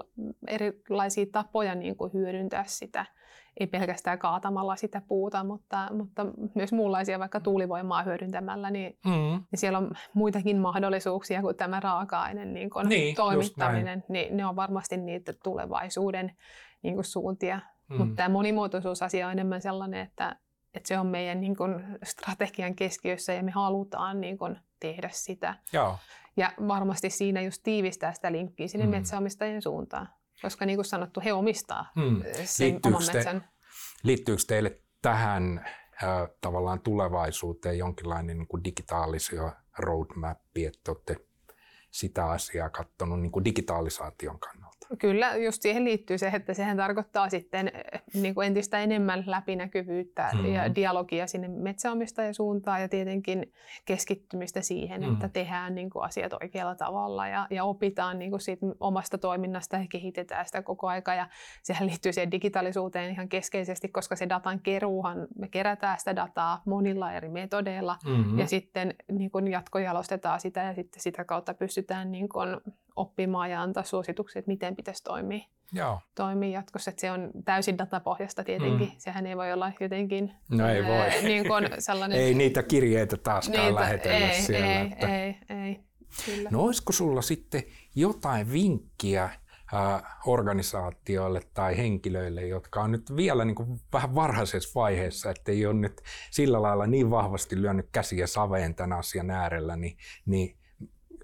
erilaisia 0.48 1.26
tapoja 1.32 1.76
niin 1.76 1.96
kuin 1.96 2.14
hyödyntää 2.14 2.64
sitä 2.68 3.06
ei 3.60 3.68
pelkästään 3.68 4.20
kaatamalla 4.20 4.76
sitä 4.76 5.02
puuta, 5.08 5.44
mutta, 5.44 5.88
mutta 5.92 6.26
myös 6.56 6.72
muunlaisia 6.72 7.20
vaikka 7.20 7.40
tuulivoimaa 7.40 8.04
hyödyntämällä, 8.04 8.72
niin, 8.72 8.98
mm. 9.06 9.12
niin 9.12 9.60
siellä 9.60 9.78
on 9.78 9.92
muitakin 10.14 10.58
mahdollisuuksia 10.58 11.42
kuin 11.42 11.56
tämä 11.56 11.80
raaka-aine 11.80 12.46
niin 12.46 12.70
kuin 12.70 12.90
niin, 12.90 13.16
toimittaminen. 13.16 14.04
Niin 14.10 14.38
ne 14.38 14.46
on 14.46 14.56
varmasti 14.56 14.98
niitä 14.98 15.34
tulevaisuuden 15.44 16.32
niin 16.82 16.96
kuin 16.96 17.06
suuntia. 17.06 17.60
Mm. 17.90 17.98
Mutta 17.98 18.16
tämä 18.16 18.30
monimuotoisuusasia 18.30 19.26
on 19.26 19.32
enemmän 19.32 19.62
sellainen, 19.62 20.00
että, 20.00 20.36
että 20.74 20.88
se 20.88 21.00
on 21.00 21.08
meidän 21.08 21.42
niin 21.42 21.56
kuin 21.56 21.86
strategian 22.04 22.76
keskiössä 22.76 23.34
ja 23.34 23.44
me 23.44 23.52
halutaan 23.52 24.22
niin 24.22 24.38
kuin 24.38 24.60
tehdä 24.80 25.10
sitä. 25.12 25.56
Joo. 25.74 25.96
Ja 26.38 26.54
varmasti 26.68 27.10
siinä 27.10 27.42
just 27.42 27.64
tiivistää 27.64 28.14
sitä 28.14 28.32
linkkiä 28.32 28.68
sinne 28.68 28.86
mm. 28.86 28.92
metsäomistajien 28.92 29.62
suuntaan 29.62 30.08
koska 30.42 30.66
niin 30.66 30.78
kuin 30.78 30.86
sanottu, 30.86 31.22
he 31.26 31.34
omistaa 31.34 31.92
hmm. 31.96 32.24
sen 32.44 32.68
liittyykö 32.68 32.98
oman 32.98 33.10
metsän. 33.14 33.42
Te, 33.42 33.48
liittyykö 34.04 34.42
teille 34.48 34.82
tähän 35.02 35.66
äh, 36.04 36.30
tavallaan 36.42 36.80
tulevaisuuteen 36.80 37.78
jonkinlainen 37.78 38.38
niin 38.38 38.48
kuin 38.48 38.64
digitaalisia 38.64 39.54
roadmappi, 39.78 40.66
että 40.66 40.92
olette 40.92 41.16
sitä 41.92 42.26
asiaa 42.26 42.70
katsonut 42.70 43.22
niin 43.22 43.32
kuin 43.32 43.46
digitalisaation 43.46 44.40
kannalta? 44.40 44.67
Kyllä, 45.00 45.36
just 45.36 45.62
siihen 45.62 45.84
liittyy 45.84 46.18
se, 46.18 46.28
että 46.28 46.54
sehän 46.54 46.78
tarkoittaa 46.78 47.30
sitten 47.30 47.72
niin 48.14 48.36
kuin 48.36 48.48
entistä 48.48 48.80
enemmän 48.80 49.24
läpinäkyvyyttä 49.26 50.30
mm-hmm. 50.34 50.54
ja 50.54 50.76
dialogia 50.76 51.28
sinne 51.28 51.48
metsäomistajan 51.48 52.34
suuntaan 52.34 52.82
ja 52.82 52.90
tietenkin 52.90 53.54
keskittymistä 53.86 54.62
siihen, 54.62 55.02
mm-hmm. 55.02 55.14
että 55.14 55.30
tehdään 55.30 55.76
niin 55.76 55.90
kuin 55.90 56.06
asiat 56.06 56.34
oikealla 56.34 56.76
tavalla 56.76 57.28
ja, 57.28 57.48
ja 57.50 57.64
opitaan 57.64 58.20
niin 58.20 58.32
kuin 58.32 58.42
siitä 58.42 58.66
omasta 58.80 59.18
toiminnasta 59.18 59.78
ja 59.78 59.86
kehitetään 59.90 60.46
sitä 60.46 60.62
koko 60.62 60.88
aika. 60.88 61.14
Ja 61.14 61.28
sehän 61.64 61.88
liittyy 61.88 62.14
siihen 62.14 62.32
digitaalisuuteen 62.32 63.12
ihan 63.12 63.30
keskeisesti, 63.30 63.88
koska 63.88 64.16
se 64.16 64.30
datan 64.30 64.60
keruuhan, 64.60 65.28
me 65.38 65.48
kerätään 65.48 66.00
sitä 66.00 66.16
dataa 66.16 66.62
monilla 66.66 67.14
eri 67.14 67.30
metodeilla 67.30 67.98
mm-hmm. 68.06 68.40
ja 68.40 68.48
sitten 68.48 68.96
niin 69.12 69.32
kuin 69.32 69.48
jatkojalostetaan 69.48 70.40
sitä 70.40 70.64
ja 70.64 70.74
sitten 70.74 71.02
sitä 71.02 71.24
kautta 71.26 71.54
pystytään 71.54 72.12
niin 72.12 72.30
kuin 72.30 72.58
oppimaan 72.98 73.52
ja 73.52 73.62
antaa 73.62 73.84
suosituksia, 73.84 74.40
että 74.40 74.52
miten 74.52 74.76
pitäisi 74.76 75.04
toimia, 75.04 75.46
Joo. 75.74 76.00
toimia 76.16 76.50
jatkossa. 76.50 76.90
Että 76.90 77.02
se 77.02 77.12
on 77.12 77.32
täysin 77.46 77.78
datapohjasta 77.78 78.44
tietenkin. 78.44 78.88
Mm. 78.88 78.96
Sehän 78.98 79.26
ei 79.26 79.38
voi 79.38 79.54
olla 79.54 79.72
jotenkin 79.80 80.32
no 80.52 80.70
ei 80.70 80.84
voi. 80.84 80.98
Ää, 81.00 81.22
niin 81.22 81.48
kuin 81.48 81.70
sellainen... 81.80 82.20
ei 82.20 82.34
niitä 82.34 82.64
kirjeitä 82.64 83.18
taaskaan 83.18 83.66
niitä, 83.66 83.82
lähetellä 83.82 84.30
ei, 84.30 84.42
siellä. 84.42 84.82
Ei, 84.82 84.88
että... 84.92 85.24
ei, 85.24 85.38
ei. 85.50 85.80
Kyllä. 86.26 86.50
No 86.52 86.62
olisiko 86.62 86.94
sulla 86.94 87.22
sitten 87.22 87.64
jotain 87.96 88.52
vinkkiä 88.52 89.30
organisaatioille 90.26 91.42
tai 91.54 91.78
henkilöille, 91.78 92.48
jotka 92.48 92.82
on 92.82 92.92
nyt 92.92 93.16
vielä 93.16 93.46
niin 93.46 93.56
kuin 93.56 93.80
vähän 93.94 94.16
varhaisessa 94.16 94.80
vaiheessa, 94.80 95.30
että 95.30 95.52
ei 95.52 95.66
ole 95.66 95.74
nyt 95.74 96.02
sillä 96.32 96.62
lailla 96.62 96.88
niin 96.88 97.10
vahvasti 97.10 97.62
lyönyt 97.62 97.90
käsiä 97.92 98.28
saveen 98.28 98.76
tämän 98.76 99.00
asian 99.00 99.30
äärellä, 99.30 99.76
niin, 99.76 99.98
niin 100.26 100.58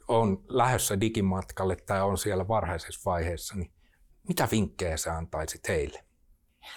on 0.07 0.43
lähdössä 0.47 1.01
digimatkalle 1.01 1.75
tai 1.75 2.01
on 2.01 2.17
siellä 2.17 2.47
varhaisessa 2.47 3.11
vaiheessa, 3.11 3.55
niin 3.55 3.71
mitä 4.27 4.47
vinkkejä 4.51 4.97
sä 4.97 5.17
antaisit 5.17 5.67
heille? 5.67 6.03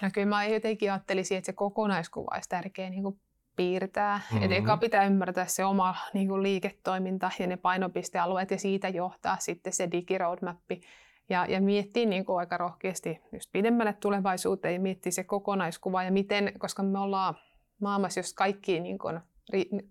No 0.01 0.09
kyllä 0.13 0.27
mä 0.27 0.45
jotenkin 0.45 0.91
ajattelisin, 0.91 1.37
että 1.37 1.45
se 1.45 1.53
kokonaiskuva 1.53 2.31
olisi 2.33 2.49
tärkeä 2.49 2.89
niin 2.89 3.03
kuin 3.03 3.19
piirtää. 3.55 4.21
Mm-hmm. 4.31 4.45
Et 4.45 4.51
eka 4.51 4.77
pitää 4.77 5.05
ymmärtää 5.05 5.45
se 5.45 5.65
oma 5.65 5.95
niin 6.13 6.27
kuin 6.27 6.43
liiketoiminta 6.43 7.31
ja 7.39 7.47
ne 7.47 7.57
painopistealueet 7.57 8.51
ja 8.51 8.59
siitä 8.59 8.89
johtaa 8.89 9.37
sitten 9.39 9.73
se 9.73 9.91
digiroadmappi. 9.91 10.81
Ja, 11.29 11.45
ja 11.49 11.61
miettiä 11.61 12.05
niin 12.05 12.25
kuin 12.25 12.39
aika 12.39 12.57
rohkeasti 12.57 13.19
just 13.33 13.51
pidemmälle 13.51 13.93
tulevaisuuteen 13.93 14.73
ja 14.73 14.79
miettiä 14.79 15.11
se 15.11 15.23
kokonaiskuva 15.23 16.03
ja 16.03 16.11
miten, 16.11 16.51
koska 16.57 16.83
me 16.83 16.99
ollaan 16.99 17.35
maailmassa, 17.81 18.19
jos 18.19 18.33
kaikki, 18.33 18.79
niin 18.79 18.97
kuin, 18.97 19.19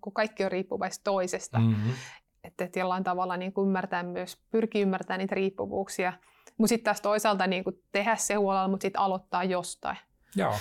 kun 0.01 0.13
kaikki 0.13 0.45
on 0.45 0.53
riippuvaista 0.53 1.05
toisesta, 1.05 1.59
mm-hmm 1.59 1.93
että, 2.47 2.65
että 2.65 2.79
jollain 2.79 3.05
tavalla 3.05 3.37
niin 3.37 3.53
kuin 3.53 3.67
ymmärtää 3.67 4.03
myös, 4.03 4.39
pyrkii 4.51 4.83
ymmärtämään 4.83 5.19
niitä 5.19 5.35
riippuvuuksia. 5.35 6.13
Mutta 6.59 6.69
sitten 6.69 6.85
taas 6.85 7.01
toisaalta 7.01 7.47
niin 7.47 7.65
kuin 7.65 7.83
tehdä 7.93 8.17
se 8.17 8.35
huolella, 8.35 8.69
mutta 8.69 8.85
sitten 8.85 9.01
aloittaa 9.01 9.45
jostain. 9.45 9.97
Joo. 10.37 10.53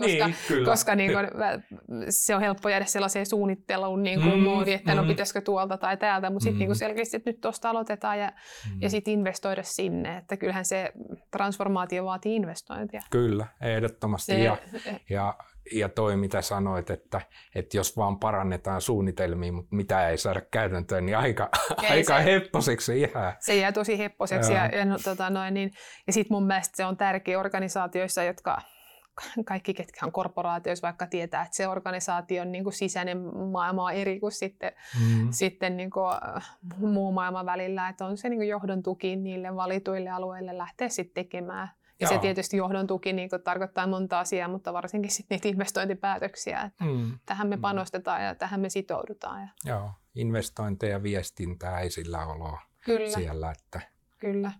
Koska 0.00 0.06
niin, 0.06 0.34
kyllä. 0.48 0.70
koska 0.70 0.94
niin 0.94 1.12
kuin, 1.12 1.26
se 2.08 2.34
on 2.34 2.40
helppo 2.40 2.68
jäädä 2.68 2.84
sellaiseen 2.84 3.26
suunnitteluun 3.26 4.02
niin 4.02 4.20
kuin 4.22 4.34
mm, 4.34 4.42
moodi, 4.42 4.72
että 4.72 4.94
no, 4.94 5.02
mm. 5.02 5.06
no 5.06 5.12
pitäisikö 5.12 5.40
tuolta 5.40 5.76
tai 5.76 5.96
täältä, 5.96 6.30
mutta 6.30 6.44
sitten 6.44 6.66
mm. 6.66 6.68
niin 6.68 6.76
selkeästi, 6.76 7.16
että 7.16 7.30
nyt 7.30 7.40
tuosta 7.40 7.70
aloitetaan 7.70 8.18
ja, 8.18 8.32
mm. 8.70 8.82
ja 8.82 8.90
sitten 8.90 9.14
investoida 9.14 9.62
sinne. 9.62 10.16
Että 10.16 10.36
kyllähän 10.36 10.64
se 10.64 10.92
transformaatio 11.30 12.04
vaatii 12.04 12.36
investointia. 12.36 13.00
Kyllä, 13.10 13.46
ehdottomasti. 13.60 14.32
Se, 14.32 14.38
ja, 14.38 14.56
ja 15.10 15.34
ja 15.72 15.88
toi, 15.88 16.16
mitä 16.16 16.42
sanoit, 16.42 16.90
että, 16.90 17.20
että 17.54 17.76
jos 17.76 17.96
vaan 17.96 18.18
parannetaan 18.18 18.80
suunnitelmia, 18.80 19.52
mutta 19.52 19.76
mitä 19.76 20.08
ei 20.08 20.18
saada 20.18 20.40
käytäntöön, 20.50 21.06
niin 21.06 21.16
aika, 21.16 21.48
ei, 21.82 21.90
aika 21.96 22.18
se, 22.18 22.24
hepposeksi 22.24 23.00
jää. 23.00 23.36
Se 23.40 23.56
jää 23.56 23.72
tosi 23.72 23.98
hepposeksi. 23.98 24.52
Ja, 24.52 24.66
ja, 24.66 24.84
no, 24.84 24.98
tota, 25.04 25.30
noin, 25.30 25.54
niin, 25.54 25.72
ja 26.06 26.12
sitten 26.12 26.34
mun 26.34 26.46
mielestä 26.46 26.76
se 26.76 26.84
on 26.84 26.96
tärkeä 26.96 27.40
organisaatioissa, 27.40 28.22
jotka 28.22 28.62
kaikki, 29.44 29.74
ketkä 29.74 30.06
on 30.06 30.12
korporaatioissa, 30.12 30.86
vaikka 30.86 31.06
tietää, 31.06 31.42
että 31.42 31.56
se 31.56 31.68
organisaation 31.68 32.52
niin 32.52 32.64
kuin 32.64 32.74
sisäinen 32.74 33.18
maailma 33.52 33.84
on 33.84 33.92
eri 33.92 34.20
kuin 34.20 34.32
sitten, 34.32 34.72
mm-hmm. 35.00 35.28
sitten 35.30 35.76
niin 35.76 35.90
kuin, 35.90 36.14
muu 36.76 37.12
maailman 37.12 37.46
välillä, 37.46 37.88
että 37.88 38.06
on 38.06 38.16
se 38.16 38.28
niin 38.28 38.38
kuin 38.38 38.48
johdon 38.48 38.82
tuki 38.82 39.16
niille 39.16 39.56
valituille 39.56 40.10
alueille 40.10 40.58
lähteä 40.58 40.88
sitten 40.88 41.24
tekemään 41.24 41.68
ja 42.00 42.04
Joo. 42.06 42.12
se 42.12 42.18
tietysti 42.18 42.56
johdon 42.56 42.86
tuki 42.86 43.12
niin 43.12 43.30
tarkoittaa 43.44 43.86
monta 43.86 44.20
asiaa, 44.20 44.48
mutta 44.48 44.72
varsinkin 44.72 45.10
sitten 45.10 45.36
niitä 45.36 45.48
investointipäätöksiä, 45.48 46.62
että 46.62 46.84
mm. 46.84 47.18
tähän 47.26 47.48
me 47.48 47.56
mm. 47.56 47.62
panostetaan 47.62 48.24
ja 48.24 48.34
tähän 48.34 48.60
me 48.60 48.68
sitoudutaan. 48.68 49.40
Ja... 49.40 49.48
Joo, 49.64 49.90
investointeja, 50.14 51.02
viestintää, 51.02 51.80
ei 51.80 51.90
sillä 51.90 52.26
oloa 52.26 52.60
Kyllä. 52.84 53.10
siellä, 53.10 53.50
että 53.50 53.80
Kyllä. 54.18 54.52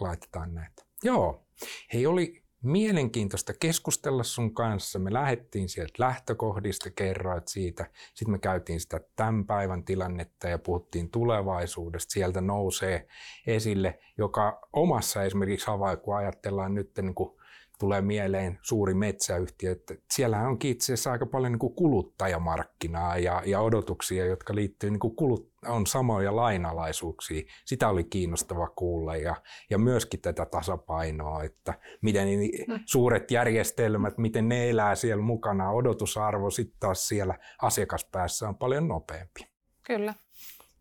laitetaan 0.00 0.54
näitä. 0.54 0.82
Joo, 1.02 1.46
hei 1.92 2.06
oli 2.06 2.47
mielenkiintoista 2.62 3.52
keskustella 3.60 4.22
sun 4.22 4.54
kanssa. 4.54 4.98
Me 4.98 5.12
lähdettiin 5.12 5.68
sieltä 5.68 5.94
lähtökohdista, 5.98 6.90
kerroit 6.90 7.48
siitä. 7.48 7.86
Sitten 8.14 8.30
me 8.30 8.38
käytiin 8.38 8.80
sitä 8.80 9.00
tämän 9.16 9.46
päivän 9.46 9.84
tilannetta 9.84 10.48
ja 10.48 10.58
puhuttiin 10.58 11.10
tulevaisuudesta. 11.10 12.12
Sieltä 12.12 12.40
nousee 12.40 13.08
esille, 13.46 13.98
joka 14.18 14.68
omassa 14.72 15.22
esimerkiksi 15.22 15.66
havai, 15.66 15.96
kun 15.96 16.16
ajatellaan 16.16 16.74
nyt 16.74 16.90
niin 17.02 17.14
kuin 17.14 17.38
tulee 17.78 18.00
mieleen 18.00 18.58
suuri 18.62 18.94
metsäyhtiö, 18.94 19.72
että 19.72 19.94
siellä 20.10 20.48
on 20.48 20.58
itse 20.64 20.84
asiassa 20.84 21.12
aika 21.12 21.26
paljon 21.26 21.52
niin 21.52 21.58
kuin 21.58 21.74
kuluttajamarkkinaa 21.74 23.18
ja, 23.18 23.42
ja 23.46 23.60
odotuksia, 23.60 24.26
jotka 24.26 24.54
liittyy 24.54 24.90
niin 24.90 25.16
kulut, 25.16 25.47
on 25.68 25.86
samoja 25.86 26.36
lainalaisuuksia. 26.36 27.42
Sitä 27.64 27.88
oli 27.88 28.04
kiinnostava 28.04 28.68
kuulla 28.68 29.16
ja, 29.16 29.36
ja 29.70 29.78
myöskin 29.78 30.20
tätä 30.20 30.46
tasapainoa, 30.46 31.42
että 31.42 31.74
miten 32.02 32.28
mm. 32.28 32.80
suuret 32.86 33.30
järjestelmät, 33.30 34.18
miten 34.18 34.48
ne 34.48 34.70
elää 34.70 34.94
siellä 34.94 35.22
mukana, 35.22 35.70
odotusarvo 35.70 36.50
sitten 36.50 36.80
taas 36.80 37.08
siellä 37.08 37.38
asiakaspäässä 37.62 38.48
on 38.48 38.56
paljon 38.56 38.88
nopeampi. 38.88 39.40
Kyllä. 39.86 40.14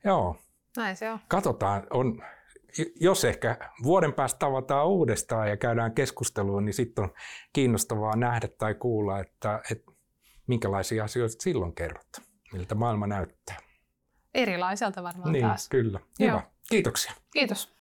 Joo. 0.06 0.36
Näin 0.78 0.95
se 0.95 1.12
on. 1.12 1.19
Katsotaan, 1.28 1.88
on 1.89 2.21
jos 3.00 3.26
ehkä 3.26 3.58
vuoden 3.84 4.13
päästä 4.13 4.39
tavataan 4.39 4.88
uudestaan 4.88 5.50
ja 5.50 5.58
käydään 5.58 5.93
keskustelua, 5.93 6.62
niin 6.62 6.73
sitten 6.73 7.04
on 7.04 7.13
kiinnostavaa 7.54 8.15
nähdä 8.15 8.47
tai 8.58 8.76
kuulla, 8.76 9.19
että, 9.19 9.62
että 9.71 9.91
minkälaisia 10.47 11.04
asioita 11.04 11.36
silloin 11.39 11.76
kerrot, 11.76 12.08
miltä 12.54 12.76
maailma 12.76 13.08
näyttää. 13.08 13.58
Erilaiselta 14.38 15.04
varmaan 15.04 15.32
niin, 15.32 15.45
taas. 15.45 15.69
Kyllä. 15.69 16.00
Hyvä. 16.19 16.32
Joo. 16.32 16.41
Kiitoksia. 16.69 17.13
Kiitos. 17.34 17.77